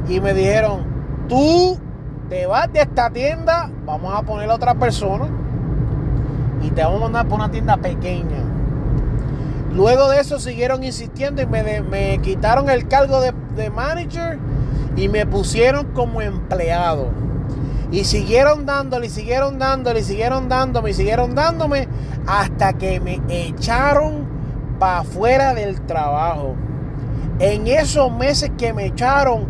Y 0.08 0.20
me 0.20 0.34
dijeron, 0.34 0.93
tú 1.28 1.78
te 2.30 2.46
vas 2.46 2.72
de 2.72 2.82
esta 2.82 3.10
tienda, 3.10 3.70
vamos 3.86 4.14
a 4.16 4.22
poner 4.24 4.50
a 4.50 4.56
otra 4.56 4.76
persona 4.76 5.28
y 6.62 6.70
te 6.72 6.84
vamos 6.84 7.00
a 7.00 7.04
mandar 7.04 7.28
por 7.28 7.40
una 7.40 7.52
tienda 7.52 7.78
pequeña. 7.78 8.44
Luego 9.74 10.10
de 10.10 10.20
eso 10.20 10.40
siguieron 10.40 10.84
insistiendo 10.84 11.42
y 11.42 11.46
me, 11.46 11.82
me 11.82 12.20
quitaron 12.20 12.70
el 12.70 12.88
cargo 12.88 13.20
de, 13.22 13.34
de 13.56 13.70
manager 13.70 14.38
y 14.96 15.10
me 15.10 15.26
pusieron 15.26 15.88
como 15.94 16.22
empleado. 16.22 17.10
Y 17.92 18.06
siguieron 18.06 18.66
dándole, 18.66 19.08
y 19.08 19.10
siguieron 19.10 19.60
dándole, 19.60 20.00
y 20.00 20.04
siguieron 20.04 20.50
dándome, 20.50 20.90
y 20.90 20.94
siguieron 20.94 21.36
dándome, 21.36 21.88
hasta 22.26 22.74
que 22.74 23.00
me 23.00 23.22
echaron 23.30 24.26
para 24.80 25.00
afuera 25.00 25.54
del 25.54 25.80
trabajo. 25.82 26.56
En 27.38 27.68
esos 27.68 28.12
meses 28.12 28.52
que 28.58 28.74
me 28.74 28.88
echaron, 28.88 29.46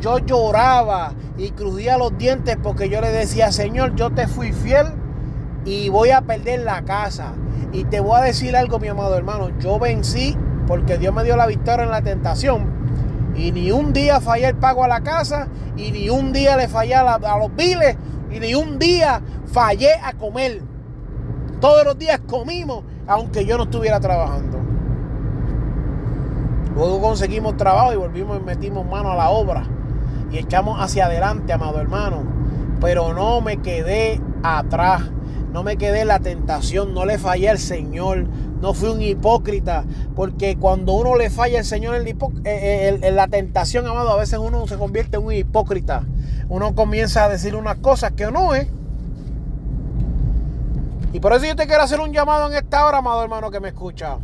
yo 0.00 0.18
lloraba 0.18 1.12
y 1.36 1.50
crujía 1.50 1.98
los 1.98 2.16
dientes 2.18 2.56
porque 2.62 2.88
yo 2.88 3.00
le 3.00 3.10
decía, 3.10 3.52
Señor, 3.52 3.94
yo 3.94 4.10
te 4.10 4.26
fui 4.28 4.52
fiel 4.52 4.86
y 5.64 5.88
voy 5.88 6.10
a 6.10 6.22
perder 6.22 6.60
la 6.60 6.82
casa. 6.82 7.34
Y 7.72 7.84
te 7.84 8.00
voy 8.00 8.18
a 8.18 8.22
decir 8.22 8.56
algo, 8.56 8.78
mi 8.78 8.88
amado 8.88 9.16
hermano, 9.16 9.50
yo 9.58 9.78
vencí 9.78 10.36
porque 10.66 10.98
Dios 10.98 11.14
me 11.14 11.24
dio 11.24 11.36
la 11.36 11.46
victoria 11.46 11.84
en 11.84 11.90
la 11.90 12.02
tentación 12.02 12.78
y 13.38 13.52
ni 13.52 13.70
un 13.70 13.92
día 13.92 14.20
fallé 14.20 14.48
el 14.48 14.56
pago 14.56 14.84
a 14.84 14.88
la 14.88 15.00
casa, 15.02 15.46
y 15.76 15.92
ni 15.92 16.10
un 16.10 16.32
día 16.32 16.56
le 16.56 16.66
fallé 16.66 16.96
a, 16.96 17.18
los 17.38 17.54
biles, 17.54 17.96
y 18.30 18.40
ni 18.40 18.54
un 18.54 18.78
día 18.78 19.22
fallé 19.46 19.94
a 19.94 20.12
comer. 20.14 20.60
Todos 21.60 21.84
los 21.84 21.98
días 21.98 22.20
comimos, 22.26 22.82
aunque 23.06 23.44
yo 23.44 23.56
no 23.56 23.64
estuviera 23.64 24.00
trabajando. 24.00 24.58
Luego 26.74 27.00
conseguimos 27.00 27.56
trabajo 27.56 27.92
y 27.92 27.96
volvimos 27.96 28.38
y 28.38 28.44
metimos 28.44 28.84
mano 28.86 29.12
a 29.12 29.16
la 29.16 29.30
obra. 29.30 29.64
Y 30.30 30.38
echamos 30.38 30.80
hacia 30.80 31.06
adelante, 31.06 31.52
amado 31.52 31.80
hermano. 31.80 32.24
Pero 32.80 33.14
no 33.14 33.40
me 33.40 33.58
quedé 33.58 34.20
atrás. 34.42 35.02
No 35.52 35.62
me 35.62 35.76
quedé 35.76 36.02
en 36.02 36.08
la 36.08 36.20
tentación. 36.20 36.94
No 36.94 37.04
le 37.04 37.18
fallé 37.18 37.48
al 37.48 37.58
Señor 37.58 38.26
no 38.60 38.74
fui 38.74 38.88
un 38.88 39.00
hipócrita, 39.00 39.84
porque 40.16 40.56
cuando 40.56 40.92
uno 40.92 41.16
le 41.16 41.30
falla 41.30 41.60
al 41.60 41.64
Señor 41.64 41.94
en, 41.94 42.06
eh, 42.08 42.98
eh, 43.02 43.10
la 43.12 43.28
tentación, 43.28 43.86
amado, 43.86 44.10
a 44.10 44.16
veces 44.16 44.38
uno 44.38 44.66
se 44.66 44.76
convierte 44.76 45.16
en 45.16 45.24
un 45.24 45.32
hipócrita. 45.32 46.02
Uno 46.48 46.74
comienza 46.74 47.24
a 47.24 47.28
decir 47.28 47.54
unas 47.54 47.76
cosas 47.76 48.12
que 48.12 48.30
no 48.30 48.54
es. 48.54 48.68
Y 51.12 51.20
por 51.20 51.32
eso 51.32 51.46
yo 51.46 51.56
te 51.56 51.66
quiero 51.66 51.82
hacer 51.82 52.00
un 52.00 52.12
llamado 52.12 52.50
en 52.50 52.56
esta 52.56 52.84
hora, 52.84 52.98
amado 52.98 53.22
hermano 53.22 53.50
que 53.50 53.60
me 53.60 53.68
escucha. 53.68 54.18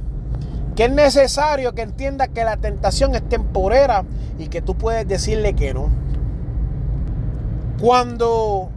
Que 0.76 0.84
es 0.84 0.92
necesario 0.92 1.74
que 1.74 1.82
entiendas 1.82 2.28
que 2.28 2.44
la 2.44 2.56
tentación 2.56 3.14
es 3.14 3.28
temporera 3.28 4.04
y 4.38 4.48
que 4.48 4.60
tú 4.60 4.76
puedes 4.76 5.06
decirle 5.06 5.54
que 5.54 5.72
no. 5.72 5.88
Cuando 7.80 8.70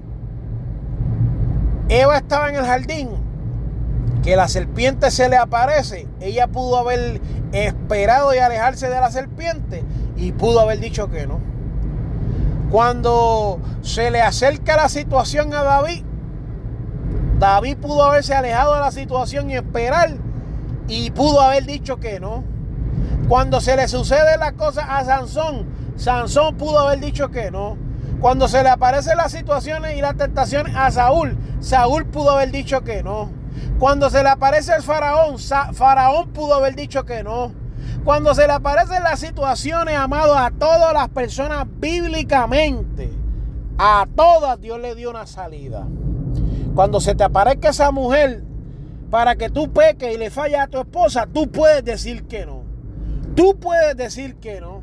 Eva 1.89 2.17
estaba 2.17 2.49
en 2.49 2.55
el 2.55 2.65
jardín, 2.65 3.09
que 4.23 4.35
la 4.35 4.47
serpiente 4.47 5.09
se 5.09 5.29
le 5.29 5.37
aparece, 5.37 6.07
ella 6.19 6.47
pudo 6.47 6.77
haber 6.77 7.21
esperado 7.51 8.35
y 8.35 8.39
alejarse 8.39 8.89
de 8.89 8.99
la 8.99 9.09
serpiente 9.09 9.83
y 10.17 10.33
pudo 10.33 10.59
haber 10.59 10.79
dicho 10.79 11.09
que 11.09 11.25
no. 11.25 11.39
Cuando 12.69 13.59
se 13.81 14.11
le 14.11 14.21
acerca 14.21 14.75
la 14.75 14.89
situación 14.89 15.53
a 15.53 15.63
David, 15.63 16.03
David 17.39 17.77
pudo 17.77 18.03
haberse 18.03 18.35
alejado 18.35 18.73
de 18.73 18.81
la 18.81 18.91
situación 18.91 19.49
y 19.49 19.55
esperar 19.55 20.17
y 20.87 21.11
pudo 21.11 21.41
haber 21.41 21.65
dicho 21.65 21.97
que 21.97 22.19
no. 22.19 22.43
Cuando 23.27 23.59
se 23.59 23.75
le 23.75 23.87
sucede 23.87 24.37
la 24.37 24.53
cosa 24.53 24.97
a 24.97 25.03
Sansón, 25.03 25.65
Sansón 25.95 26.55
pudo 26.55 26.79
haber 26.79 26.99
dicho 26.99 27.29
que 27.29 27.51
no. 27.51 27.77
Cuando 28.19 28.47
se 28.47 28.63
le 28.63 28.69
aparecen 28.69 29.17
las 29.17 29.31
situaciones 29.31 29.97
y 29.97 30.01
las 30.01 30.15
tentaciones 30.15 30.75
a 30.75 30.89
Saúl, 30.91 31.37
Saúl 31.59 32.05
pudo 32.05 32.31
haber 32.31 32.51
dicho 32.51 32.83
que 32.83 33.03
no. 33.03 33.29
Cuando 33.79 34.09
se 34.09 34.23
le 34.23 34.29
aparece 34.29 34.73
el 34.75 34.81
faraón, 34.81 35.37
Faraón 35.73 36.29
pudo 36.29 36.55
haber 36.55 36.75
dicho 36.75 37.05
que 37.05 37.23
no. 37.23 37.51
Cuando 38.03 38.33
se 38.33 38.47
le 38.47 38.53
aparecen 38.53 39.03
las 39.03 39.19
situaciones, 39.19 39.95
amado, 39.95 40.35
a 40.35 40.49
todas 40.51 40.93
las 40.93 41.09
personas 41.09 41.67
bíblicamente, 41.79 43.11
a 43.77 44.07
todas 44.15 44.59
Dios 44.61 44.79
le 44.79 44.95
dio 44.95 45.09
una 45.09 45.27
salida. 45.27 45.85
Cuando 46.73 46.99
se 46.99 47.15
te 47.15 47.23
aparezca 47.23 47.69
esa 47.69 47.91
mujer 47.91 48.46
para 49.09 49.35
que 49.35 49.49
tú 49.49 49.71
peques 49.71 50.13
y 50.13 50.17
le 50.17 50.29
falles 50.29 50.59
a 50.59 50.67
tu 50.67 50.79
esposa, 50.79 51.27
tú 51.31 51.49
puedes 51.49 51.83
decir 51.83 52.23
que 52.23 52.45
no. 52.45 52.63
Tú 53.35 53.57
puedes 53.59 53.95
decir 53.95 54.35
que 54.35 54.59
no. 54.59 54.76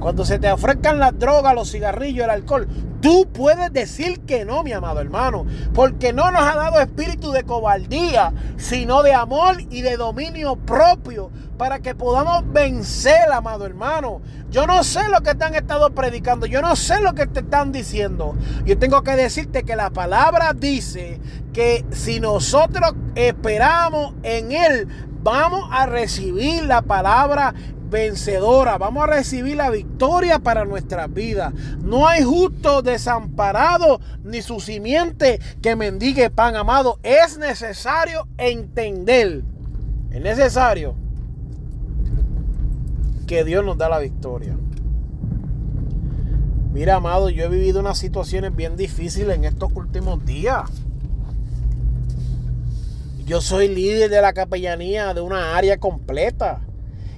Cuando 0.00 0.24
se 0.24 0.38
te 0.38 0.50
ofrezcan 0.50 0.98
las 0.98 1.18
drogas, 1.18 1.54
los 1.54 1.70
cigarrillos, 1.70 2.24
el 2.24 2.30
alcohol, 2.30 2.66
tú 3.02 3.28
puedes 3.32 3.70
decir 3.72 4.20
que 4.20 4.46
no, 4.46 4.62
mi 4.62 4.72
amado 4.72 5.00
hermano. 5.00 5.46
Porque 5.74 6.12
no 6.12 6.30
nos 6.30 6.42
ha 6.42 6.56
dado 6.56 6.80
espíritu 6.80 7.32
de 7.32 7.44
cobardía, 7.44 8.32
sino 8.56 9.02
de 9.02 9.12
amor 9.12 9.56
y 9.70 9.82
de 9.82 9.98
dominio 9.98 10.56
propio 10.56 11.30
para 11.58 11.80
que 11.80 11.94
podamos 11.94 12.50
vencer, 12.50 13.30
amado 13.30 13.66
hermano. 13.66 14.22
Yo 14.50 14.66
no 14.66 14.82
sé 14.82 15.08
lo 15.10 15.20
que 15.20 15.34
te 15.34 15.44
han 15.44 15.54
estado 15.54 15.90
predicando, 15.90 16.46
yo 16.46 16.62
no 16.62 16.74
sé 16.74 17.02
lo 17.02 17.14
que 17.14 17.26
te 17.26 17.40
están 17.40 17.70
diciendo. 17.70 18.34
Yo 18.64 18.78
tengo 18.78 19.02
que 19.02 19.14
decirte 19.14 19.64
que 19.64 19.76
la 19.76 19.90
palabra 19.90 20.54
dice 20.54 21.20
que 21.52 21.84
si 21.90 22.18
nosotros 22.18 22.94
esperamos 23.14 24.14
en 24.22 24.52
Él, 24.52 24.88
vamos 25.22 25.68
a 25.70 25.84
recibir 25.84 26.64
la 26.64 26.80
palabra 26.80 27.54
vencedora. 27.90 28.78
Vamos 28.78 29.04
a 29.04 29.08
recibir 29.08 29.56
la 29.56 29.70
victoria 29.70 30.38
para 30.38 30.64
nuestras 30.64 31.12
vidas. 31.12 31.52
No 31.82 32.08
hay 32.08 32.22
justo 32.22 32.82
desamparado 32.82 34.00
ni 34.24 34.40
su 34.40 34.60
simiente 34.60 35.40
que 35.60 35.76
mendigue 35.76 36.30
pan 36.30 36.56
amado. 36.56 36.98
Es 37.02 37.36
necesario 37.36 38.26
entender. 38.38 39.42
Es 40.10 40.22
necesario 40.22 40.94
que 43.26 43.44
Dios 43.44 43.64
nos 43.64 43.76
da 43.76 43.88
la 43.88 43.98
victoria. 43.98 44.56
Mira, 46.72 46.96
amado, 46.96 47.30
yo 47.30 47.44
he 47.44 47.48
vivido 47.48 47.80
unas 47.80 47.98
situaciones 47.98 48.54
bien 48.54 48.76
difíciles 48.76 49.36
en 49.36 49.44
estos 49.44 49.70
últimos 49.74 50.24
días. 50.24 50.70
Yo 53.26 53.40
soy 53.40 53.68
líder 53.68 54.10
de 54.10 54.22
la 54.22 54.32
capellanía 54.32 55.14
de 55.14 55.20
una 55.20 55.56
área 55.56 55.78
completa 55.78 56.60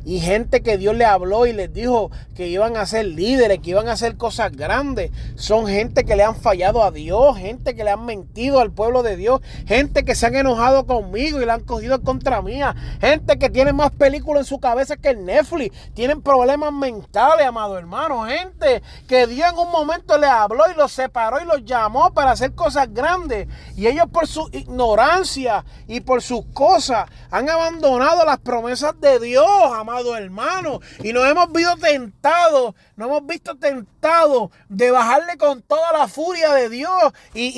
y 0.05 0.21
gente 0.21 0.63
que 0.63 0.79
Dios 0.79 0.97
le 0.97 1.05
habló 1.05 1.47
y 1.47 1.53
les 1.53 1.73
dijo 1.73 2.11
que 2.35 2.49
iban 2.49 2.77
a 2.77 2.87
ser 2.87 3.07
líderes, 3.07 3.61
que 3.61 3.71
iban 3.71 3.89
a 3.89 3.93
hacer 3.93 4.17
cosas 4.17 4.53
grandes. 4.53 5.11
Son 5.37 5.67
gente 5.67 6.05
que 6.05 6.17
le 6.17 6.25
han 6.25 6.37
fallado 6.37 6.83
a 6.83 6.91
Dios, 6.91 7.37
gente 7.37 7.75
que 7.75 7.85
le 7.85 7.91
han 7.91 8.05
mentido 8.05 8.61
al 8.61 8.73
pueblo 8.73 9.03
de 9.03 9.17
Dios, 9.17 9.41
gente 9.67 10.05
que 10.05 10.15
se 10.15 10.27
han 10.27 10.35
enojado 10.35 10.87
conmigo 10.87 11.41
y 11.41 11.47
la 11.47 11.55
han 11.55 11.65
cogido 11.65 12.03
contra 12.03 12.43
mía, 12.43 12.75
gente 13.01 13.39
que 13.39 13.51
tiene 13.51 13.73
más 13.73 13.91
películas 13.93 14.43
en 14.43 14.47
su 14.47 14.61
cabeza 14.61 14.97
que 14.97 15.15
Netflix, 15.15 15.77
tienen 15.95 16.23
problemas 16.23 16.73
mentales, 16.73 17.47
amado 17.47 17.79
hermano, 17.79 18.25
gente 18.25 18.83
que 19.07 19.27
Dios 19.27 19.53
en 19.53 19.59
un 19.59 19.71
momento 19.71 20.19
le 20.19 20.27
habló 20.27 20.65
y 20.73 20.77
los 20.77 20.93
separó 20.93 21.41
y 21.41 21.47
los 21.47 21.65
llamó 21.65 22.13
para 22.13 22.33
hacer 22.33 22.55
cosas 22.55 22.93
grandes 22.93 23.49
y 23.77 23.87
ellos 23.87 24.07
por 24.13 24.27
su 24.27 24.49
ignorancia 24.53 25.65
y 25.87 26.01
por 26.01 26.23
sus 26.23 26.45
cosas 26.53 27.09
han 27.31 27.49
abandonado 27.49 28.25
las 28.25 28.39
promesas 28.39 28.99
de 29.01 29.19
Dios, 29.19 29.47
amado 29.75 29.92
hermano. 30.17 30.81
Y 31.03 31.13
nos 31.13 31.27
hemos 31.27 31.53
visto 31.53 31.77
tentados, 31.77 32.75
nos 32.97 33.09
hemos 33.09 33.27
visto 33.27 33.57
tentados 33.57 34.51
de 34.69 34.91
bajarle 34.91 35.37
con 35.37 35.63
toda 35.63 35.93
la 35.93 36.09
furia 36.09 36.53
de 36.55 36.69
Dios 36.69 37.13
y, 37.35 37.53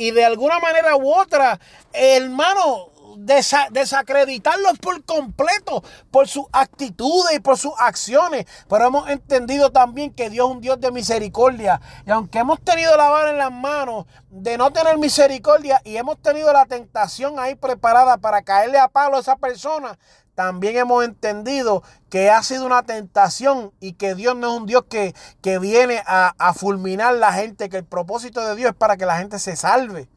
y 0.00 0.10
de 0.10 0.24
alguna 0.24 0.58
manera 0.58 0.96
u 0.96 1.12
otra, 1.12 1.58
hermano, 1.92 2.94
desacreditarlos 3.16 4.78
por 4.78 5.04
completo 5.04 5.82
por 6.10 6.28
sus 6.28 6.46
actitudes 6.52 7.36
y 7.36 7.40
por 7.40 7.58
sus 7.58 7.72
acciones. 7.78 8.46
Pero 8.68 8.86
hemos 8.86 9.08
entendido 9.08 9.70
también 9.70 10.12
que 10.12 10.30
Dios 10.30 10.48
es 10.48 10.56
un 10.56 10.60
Dios 10.60 10.80
de 10.80 10.90
misericordia. 10.90 11.80
Y 12.06 12.10
aunque 12.10 12.38
hemos 12.38 12.60
tenido 12.62 12.96
la 12.96 13.08
vara 13.08 13.30
en 13.30 13.38
las 13.38 13.52
manos 13.52 14.06
de 14.30 14.58
no 14.58 14.72
tener 14.72 14.98
misericordia 14.98 15.80
y 15.84 15.96
hemos 15.96 16.20
tenido 16.20 16.52
la 16.52 16.66
tentación 16.66 17.38
ahí 17.38 17.54
preparada 17.54 18.18
para 18.18 18.42
caerle 18.42 18.78
a 18.78 18.88
palo 18.88 19.16
a 19.16 19.20
esa 19.20 19.36
persona, 19.36 19.98
también 20.34 20.76
hemos 20.76 21.04
entendido 21.04 21.82
que 22.10 22.30
ha 22.30 22.42
sido 22.42 22.66
una 22.66 22.82
tentación 22.82 23.72
y 23.80 23.92
que 23.92 24.14
Dios 24.14 24.36
no 24.36 24.52
es 24.52 24.60
un 24.60 24.66
Dios 24.66 24.84
que, 24.88 25.14
que 25.40 25.58
viene 25.58 26.02
a, 26.06 26.34
a, 26.38 26.54
fulminar 26.54 27.14
la 27.14 27.32
gente, 27.32 27.68
que 27.68 27.78
el 27.78 27.84
propósito 27.84 28.44
de 28.46 28.56
Dios 28.56 28.70
es 28.70 28.76
para 28.76 28.96
que 28.96 29.06
la 29.06 29.18
gente 29.18 29.38
se 29.38 29.56
salve. 29.56 30.08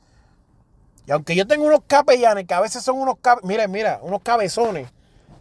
Y 1.05 1.11
aunque 1.11 1.35
yo 1.35 1.47
tengo 1.47 1.65
unos 1.65 1.81
capellanes 1.87 2.45
que 2.45 2.53
a 2.53 2.59
veces 2.59 2.83
son 2.83 2.99
unos, 2.99 3.17
mire, 3.43 3.67
mira, 3.67 3.99
unos 4.01 4.21
cabezones. 4.21 4.89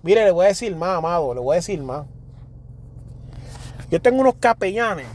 Mire, 0.02 0.24
le 0.24 0.30
voy 0.30 0.44
a 0.44 0.48
decir 0.48 0.76
más, 0.76 0.98
amado, 0.98 1.34
le 1.34 1.40
voy 1.40 1.54
a 1.54 1.56
decir 1.56 1.82
más. 1.82 2.06
Yo 3.90 4.00
tengo 4.00 4.20
unos 4.20 4.34
capellanes 4.34 5.06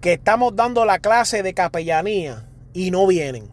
que 0.00 0.14
estamos 0.14 0.54
dando 0.54 0.84
la 0.84 0.98
clase 0.98 1.42
de 1.42 1.54
capellanía 1.54 2.44
y 2.72 2.90
no 2.90 3.06
vienen. 3.06 3.50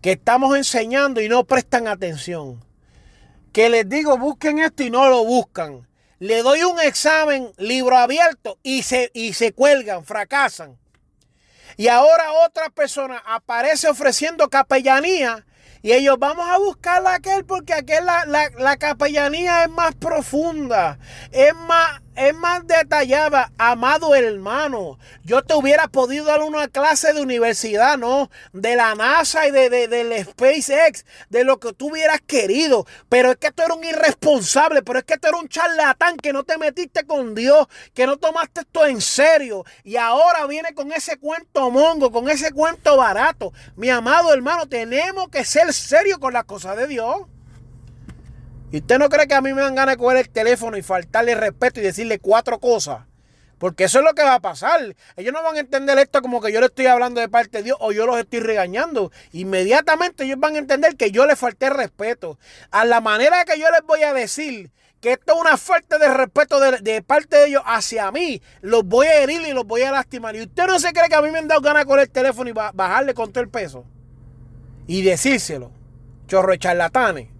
Que 0.00 0.12
estamos 0.12 0.56
enseñando 0.56 1.20
y 1.20 1.28
no 1.28 1.44
prestan 1.44 1.88
atención 1.88 2.60
que 3.52 3.68
les 3.68 3.88
digo 3.88 4.18
busquen 4.18 4.58
esto 4.58 4.82
y 4.82 4.90
no 4.90 5.08
lo 5.08 5.24
buscan. 5.24 5.86
Le 6.18 6.42
doy 6.42 6.62
un 6.62 6.80
examen 6.80 7.52
libro 7.58 7.96
abierto 7.96 8.58
y 8.62 8.82
se, 8.82 9.10
y 9.12 9.32
se 9.32 9.52
cuelgan, 9.52 10.04
fracasan. 10.04 10.78
Y 11.76 11.88
ahora 11.88 12.32
otra 12.46 12.70
persona 12.70 13.22
aparece 13.26 13.88
ofreciendo 13.88 14.48
capellanía 14.48 15.44
y 15.82 15.92
ellos 15.92 16.16
vamos 16.18 16.48
a 16.48 16.58
buscar 16.58 17.04
a 17.06 17.14
aquel 17.14 17.44
porque 17.44 17.74
aquel 17.74 18.06
la, 18.06 18.24
la, 18.24 18.50
la 18.50 18.76
capellanía 18.76 19.64
es 19.64 19.70
más 19.70 19.94
profunda, 19.96 20.98
es 21.32 21.54
más 21.54 22.00
es 22.14 22.34
más 22.34 22.66
detallada, 22.66 23.52
amado 23.58 24.14
hermano. 24.14 24.98
Yo 25.24 25.42
te 25.42 25.54
hubiera 25.54 25.88
podido 25.88 26.26
dar 26.26 26.42
una 26.42 26.68
clase 26.68 27.12
de 27.12 27.22
universidad, 27.22 27.98
¿no? 27.98 28.30
De 28.52 28.76
la 28.76 28.94
NASA 28.94 29.46
y 29.46 29.50
de, 29.50 29.70
de, 29.70 29.88
del 29.88 30.24
SpaceX, 30.24 31.04
de 31.30 31.44
lo 31.44 31.58
que 31.58 31.72
tú 31.72 31.90
hubieras 31.90 32.20
querido. 32.20 32.86
Pero 33.08 33.32
es 33.32 33.36
que 33.38 33.50
tú 33.50 33.62
eres 33.62 33.76
un 33.76 33.84
irresponsable, 33.84 34.82
pero 34.82 34.98
es 34.98 35.04
que 35.04 35.16
tú 35.16 35.28
eres 35.28 35.40
un 35.40 35.48
charlatán 35.48 36.16
que 36.16 36.32
no 36.32 36.44
te 36.44 36.58
metiste 36.58 37.04
con 37.04 37.34
Dios, 37.34 37.66
que 37.94 38.06
no 38.06 38.16
tomaste 38.18 38.60
esto 38.60 38.86
en 38.86 39.00
serio. 39.00 39.64
Y 39.84 39.96
ahora 39.96 40.46
viene 40.46 40.74
con 40.74 40.92
ese 40.92 41.16
cuento 41.16 41.70
mongo, 41.70 42.10
con 42.10 42.28
ese 42.28 42.52
cuento 42.52 42.96
barato. 42.96 43.52
Mi 43.76 43.88
amado 43.88 44.32
hermano, 44.32 44.68
tenemos 44.68 45.28
que 45.28 45.44
ser 45.44 45.72
serios 45.72 46.18
con 46.18 46.32
las 46.32 46.44
cosas 46.44 46.76
de 46.76 46.86
Dios. 46.86 47.22
¿Y 48.72 48.78
usted 48.78 48.98
no 48.98 49.10
cree 49.10 49.28
que 49.28 49.34
a 49.34 49.42
mí 49.42 49.52
me 49.52 49.60
dan 49.60 49.74
ganas 49.74 49.96
de 49.96 49.98
coger 49.98 50.16
el 50.16 50.30
teléfono 50.30 50.78
y 50.78 50.82
faltarle 50.82 51.34
respeto 51.34 51.78
y 51.78 51.82
decirle 51.82 52.18
cuatro 52.18 52.58
cosas? 52.58 53.02
Porque 53.58 53.84
eso 53.84 53.98
es 53.98 54.04
lo 54.04 54.14
que 54.14 54.22
va 54.22 54.36
a 54.36 54.40
pasar. 54.40 54.96
Ellos 55.14 55.34
no 55.34 55.42
van 55.42 55.56
a 55.56 55.60
entender 55.60 55.98
esto 55.98 56.22
como 56.22 56.40
que 56.40 56.50
yo 56.50 56.58
le 56.58 56.66
estoy 56.66 56.86
hablando 56.86 57.20
de 57.20 57.28
parte 57.28 57.58
de 57.58 57.64
Dios 57.64 57.76
o 57.80 57.92
yo 57.92 58.06
los 58.06 58.18
estoy 58.18 58.40
regañando. 58.40 59.12
Inmediatamente 59.32 60.24
ellos 60.24 60.40
van 60.40 60.54
a 60.54 60.58
entender 60.58 60.96
que 60.96 61.10
yo 61.10 61.26
les 61.26 61.38
falté 61.38 61.68
respeto. 61.68 62.38
A 62.70 62.86
la 62.86 63.02
manera 63.02 63.44
que 63.44 63.60
yo 63.60 63.70
les 63.70 63.82
voy 63.82 64.04
a 64.04 64.14
decir 64.14 64.70
que 65.02 65.12
esto 65.12 65.34
es 65.34 65.40
una 65.42 65.58
falta 65.58 65.98
de 65.98 66.08
respeto 66.08 66.58
de, 66.58 67.02
parte 67.02 67.36
de 67.36 67.48
ellos 67.48 67.62
hacia 67.66 68.10
mí, 68.10 68.40
los 68.62 68.84
voy 68.84 69.06
a 69.06 69.22
herir 69.22 69.42
y 69.42 69.52
los 69.52 69.66
voy 69.66 69.82
a 69.82 69.92
lastimar. 69.92 70.34
Y 70.34 70.40
usted 70.40 70.66
no 70.66 70.78
se 70.78 70.94
cree 70.94 71.10
que 71.10 71.14
a 71.14 71.20
mí 71.20 71.30
me 71.30 71.40
han 71.40 71.48
dado 71.48 71.60
ganas 71.60 71.82
de 71.82 71.86
coger 71.86 72.02
el 72.04 72.10
teléfono 72.10 72.48
y 72.48 72.54
bajarle 72.54 73.12
con 73.12 73.32
todo 73.32 73.44
el 73.44 73.50
peso. 73.50 73.84
Y 74.86 75.02
decírselo. 75.02 75.72
Chorro 76.26 76.52
de 76.52 76.58
charlatanes 76.58 77.31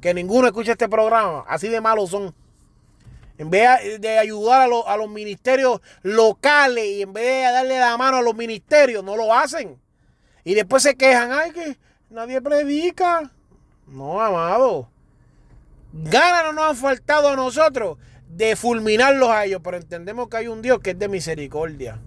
que 0.00 0.14
ninguno 0.14 0.46
escuche 0.46 0.72
este 0.72 0.88
programa. 0.88 1.44
Así 1.48 1.68
de 1.68 1.80
malos 1.80 2.10
son. 2.10 2.34
En 3.36 3.50
vez 3.50 4.00
de 4.00 4.18
ayudar 4.18 4.68
a, 4.86 4.96
los 4.96 5.08
ministerios 5.08 5.80
locales 6.02 6.84
y 6.84 7.02
en 7.02 7.12
vez 7.12 7.24
de 7.24 7.52
darle 7.52 7.78
la 7.78 7.96
mano 7.96 8.16
a 8.16 8.22
los 8.22 8.34
ministerios, 8.34 9.04
no 9.04 9.16
lo 9.16 9.32
hacen. 9.32 9.80
Y 10.42 10.54
después 10.54 10.82
se 10.82 10.96
quejan, 10.96 11.30
ay, 11.30 11.52
que 11.52 11.78
nadie 12.10 12.40
predica. 12.40 13.30
No, 13.86 14.20
amado. 14.20 14.90
Ganas 15.92 16.44
no 16.46 16.52
nos 16.52 16.70
han 16.70 16.76
faltado 16.76 17.28
a 17.28 17.36
nosotros 17.36 17.98
de 18.28 18.56
fulminarlos 18.56 19.30
a 19.30 19.44
ellos, 19.44 19.60
pero 19.62 19.76
entendemos 19.76 20.28
que 20.28 20.36
hay 20.38 20.48
un 20.48 20.60
Dios 20.60 20.80
que 20.80 20.90
es 20.90 20.98
de 20.98 21.08
misericordia. 21.08 22.00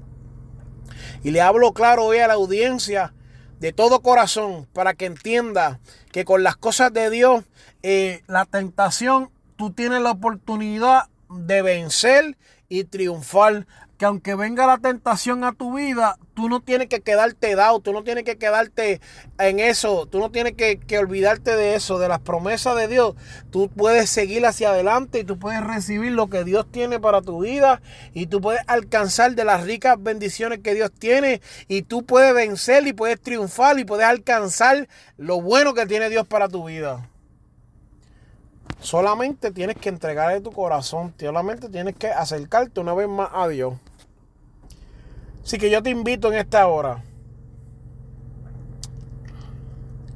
Y 1.24 1.32
le 1.32 1.40
hablo 1.40 1.72
claro 1.74 2.06
hoy 2.06 2.20
a 2.20 2.28
la 2.28 2.34
audiencia 2.34 3.14
de 3.62 3.71
todo 3.71 4.02
corazón 4.02 4.67
para 4.74 4.95
que 4.95 5.06
entienda 5.06 5.80
que 6.12 6.26
con 6.26 6.41
las 6.41 6.58
cosas 6.58 6.91
de 6.91 7.12
Dios, 7.12 7.45
eh, 7.84 8.24
la 8.26 8.45
tentación, 8.45 9.30
tú 9.56 9.71
tienes 9.71 10.02
la 10.02 10.10
oportunidad 10.10 11.10
de 11.30 11.62
vencer 11.62 12.38
y 12.69 12.86
triunfar 12.86 13.67
que 14.02 14.06
aunque 14.08 14.34
venga 14.34 14.66
la 14.66 14.80
tentación 14.80 15.44
a 15.44 15.52
tu 15.52 15.76
vida, 15.76 16.18
tú 16.34 16.50
no 16.50 16.60
tienes 16.60 16.88
que 16.88 17.02
quedarte 17.02 17.56
dado, 17.56 17.82
tú 17.82 17.94
no 17.94 18.04
tienes 18.04 18.24
que 18.24 18.36
quedarte 18.36 19.00
en 19.38 19.60
eso, 19.60 20.08
tú 20.08 20.18
no 20.18 20.32
tienes 20.32 20.54
que, 20.54 20.98
olvidarte 20.98 21.56
de 21.56 21.76
eso, 21.76 22.00
de 22.00 22.08
las 22.08 22.20
promesas 22.20 22.76
de 22.76 22.88
Dios. 22.88 23.14
Tú 23.52 23.70
puedes 23.70 24.10
seguir 24.10 24.44
hacia 24.48 24.72
adelante 24.72 25.20
y 25.20 25.24
tú 25.24 25.38
puedes 25.38 25.64
recibir 25.64 26.14
lo 26.14 26.32
que 26.32 26.44
Dios 26.44 26.66
tiene 26.72 27.00
para 27.00 27.22
tu 27.22 27.44
vida 27.44 27.80
y 28.12 28.26
tú 28.26 28.42
puedes 28.42 28.64
alcanzar 28.66 29.36
de 29.36 29.46
las 29.46 29.66
ricas 29.66 30.02
bendiciones 30.02 30.62
que 30.64 30.74
Dios 30.74 30.92
tiene 30.92 31.40
y 31.68 31.84
tú 31.84 32.04
puedes 32.04 32.34
vencer 32.34 32.88
y 32.88 32.94
puedes 32.94 33.22
triunfar 33.22 33.78
y 33.78 33.86
puedes 33.86 34.08
alcanzar 34.08 34.88
lo 35.18 35.44
bueno 35.44 35.76
que 35.76 35.86
tiene 35.86 36.10
Dios 36.10 36.26
para 36.26 36.50
tu 36.50 36.66
vida. 36.66 37.08
Solamente 38.80 39.52
tienes 39.52 39.76
que 39.76 39.90
entregarle 39.90 40.42
tu 40.42 40.52
corazón, 40.52 41.14
solamente 41.20 41.70
tienes 41.70 41.96
que 41.96 42.08
acercarte 42.08 42.80
una 42.80 42.96
vez 42.96 43.08
más 43.08 43.30
a 43.32 43.48
Dios. 43.48 43.76
Así 45.44 45.58
que 45.58 45.70
yo 45.70 45.82
te 45.82 45.90
invito 45.90 46.32
en 46.32 46.38
esta 46.38 46.68
hora 46.68 47.04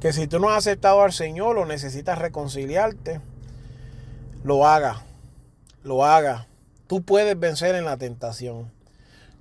que 0.00 0.12
si 0.12 0.26
tú 0.26 0.38
no 0.38 0.50
has 0.50 0.58
aceptado 0.58 1.02
al 1.02 1.12
Señor 1.12 1.58
o 1.58 1.66
necesitas 1.66 2.18
reconciliarte, 2.18 3.20
lo 4.44 4.66
haga, 4.66 5.02
lo 5.82 6.04
haga. 6.04 6.46
Tú 6.86 7.02
puedes 7.02 7.38
vencer 7.38 7.74
en 7.74 7.84
la 7.84 7.96
tentación. 7.96 8.70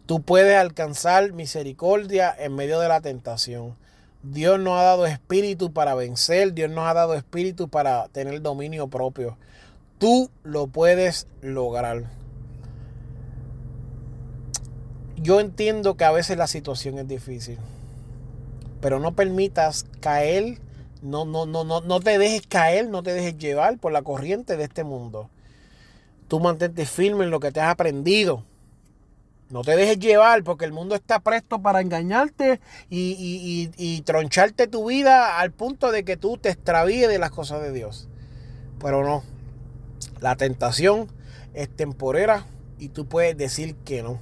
Tú 0.05 0.21
puedes 0.21 0.57
alcanzar 0.57 1.33
misericordia 1.33 2.33
en 2.37 2.55
medio 2.55 2.79
de 2.79 2.87
la 2.87 3.01
tentación. 3.01 3.75
Dios 4.23 4.59
nos 4.59 4.79
ha 4.79 4.83
dado 4.83 5.05
espíritu 5.05 5.71
para 5.71 5.93
vencer, 5.93 6.53
Dios 6.53 6.71
nos 6.71 6.87
ha 6.87 6.93
dado 6.95 7.13
espíritu 7.13 7.69
para 7.69 8.07
tener 8.07 8.41
dominio 8.41 8.87
propio. 8.87 9.37
Tú 9.99 10.31
lo 10.43 10.67
puedes 10.67 11.27
lograr 11.41 12.05
yo 15.17 15.39
entiendo 15.39 15.95
que 15.95 16.03
a 16.03 16.11
veces 16.11 16.37
la 16.37 16.47
situación 16.47 16.97
es 16.99 17.07
difícil, 17.07 17.57
pero 18.81 18.99
no 18.99 19.15
permitas 19.15 19.85
caer, 19.99 20.59
no, 21.01 21.25
no, 21.25 21.45
no, 21.45 21.63
no, 21.63 21.81
no 21.81 21.99
te 21.99 22.17
dejes 22.17 22.45
caer, 22.47 22.89
no 22.89 23.03
te 23.03 23.13
dejes 23.13 23.37
llevar 23.37 23.77
por 23.77 23.91
la 23.91 24.01
corriente 24.01 24.57
de 24.57 24.63
este 24.63 24.83
mundo. 24.83 25.29
Tú 26.27 26.39
mantente 26.39 26.85
firme 26.85 27.25
en 27.25 27.31
lo 27.31 27.39
que 27.39 27.51
te 27.51 27.61
has 27.61 27.69
aprendido. 27.69 28.43
No 29.49 29.61
te 29.61 29.75
dejes 29.75 29.99
llevar 29.99 30.43
porque 30.43 30.65
el 30.65 30.73
mundo 30.73 30.95
está 30.95 31.19
presto 31.19 31.61
para 31.61 31.81
engañarte 31.81 32.59
y, 32.89 33.15
y, 33.19 33.71
y, 33.77 34.01
troncharte 34.01 34.65
tu 34.65 34.89
vida 34.89 35.39
al 35.39 35.51
punto 35.51 35.91
de 35.91 36.03
que 36.03 36.17
tú 36.17 36.37
te 36.37 36.49
extravíes 36.49 37.07
de 37.07 37.19
las 37.19 37.29
cosas 37.29 37.61
de 37.61 37.71
Dios. 37.71 38.07
Pero 38.79 39.03
no, 39.03 39.23
la 40.19 40.35
tentación 40.35 41.07
es 41.53 41.69
temporera 41.69 42.47
y 42.79 42.89
tú 42.89 43.05
puedes 43.05 43.37
decir 43.37 43.75
que 43.75 44.01
no. 44.01 44.19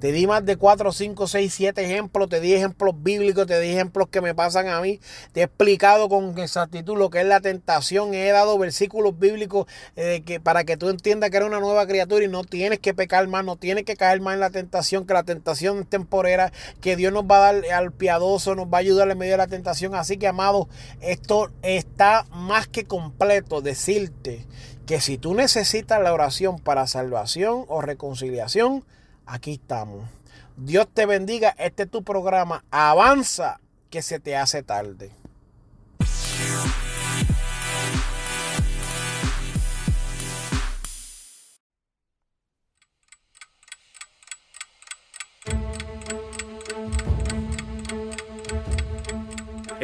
Te 0.00 0.12
di 0.12 0.26
más 0.26 0.44
de 0.44 0.56
4, 0.56 0.92
5, 0.92 1.26
6, 1.26 1.54
7 1.54 1.84
ejemplos. 1.84 2.28
Te 2.28 2.40
di 2.40 2.52
ejemplos 2.52 2.94
bíblicos, 3.02 3.46
te 3.46 3.58
di 3.60 3.70
ejemplos 3.70 4.08
que 4.08 4.20
me 4.20 4.34
pasan 4.34 4.68
a 4.68 4.80
mí. 4.80 5.00
Te 5.32 5.40
he 5.40 5.44
explicado 5.44 6.10
con 6.10 6.38
exactitud 6.38 6.98
lo 6.98 7.08
que 7.08 7.20
es 7.20 7.26
la 7.26 7.40
tentación. 7.40 8.12
He 8.12 8.30
dado 8.30 8.58
versículos 8.58 9.18
bíblicos 9.18 9.66
eh, 9.96 10.22
que, 10.26 10.38
para 10.38 10.64
que 10.64 10.76
tú 10.76 10.90
entiendas 10.90 11.30
que 11.30 11.38
eres 11.38 11.48
una 11.48 11.60
nueva 11.60 11.86
criatura 11.86 12.24
y 12.24 12.28
no 12.28 12.44
tienes 12.44 12.78
que 12.78 12.92
pecar 12.92 13.26
más, 13.28 13.44
no 13.44 13.56
tienes 13.56 13.84
que 13.84 13.96
caer 13.96 14.20
más 14.20 14.34
en 14.34 14.40
la 14.40 14.50
tentación, 14.50 15.06
que 15.06 15.14
la 15.14 15.22
tentación 15.22 15.78
es 15.80 15.88
temporera, 15.88 16.52
que 16.82 16.96
Dios 16.96 17.12
nos 17.12 17.24
va 17.24 17.38
a 17.38 17.52
dar 17.52 17.72
al 17.72 17.92
piadoso, 17.92 18.54
nos 18.54 18.66
va 18.66 18.78
a 18.78 18.80
ayudar 18.80 19.10
en 19.10 19.16
medio 19.16 19.32
de 19.32 19.38
la 19.38 19.46
tentación. 19.46 19.94
Así 19.94 20.18
que, 20.18 20.26
amado, 20.26 20.68
esto 21.00 21.50
está 21.62 22.26
más 22.30 22.66
que 22.68 22.84
completo. 22.84 23.62
Decirte 23.62 24.46
que 24.84 25.00
si 25.00 25.16
tú 25.16 25.34
necesitas 25.34 26.02
la 26.02 26.12
oración 26.12 26.58
para 26.58 26.86
salvación 26.86 27.64
o 27.68 27.80
reconciliación, 27.80 28.84
aquí 29.26 29.54
estamos. 29.54 30.08
Dios 30.56 30.88
te 30.92 31.04
bendiga. 31.04 31.50
Este 31.58 31.82
es 31.82 31.90
tu 31.90 32.02
programa. 32.02 32.64
Avanza 32.70 33.60
que 33.90 34.02
se 34.02 34.20
te 34.20 34.36
hace 34.36 34.62
tarde. 34.62 35.12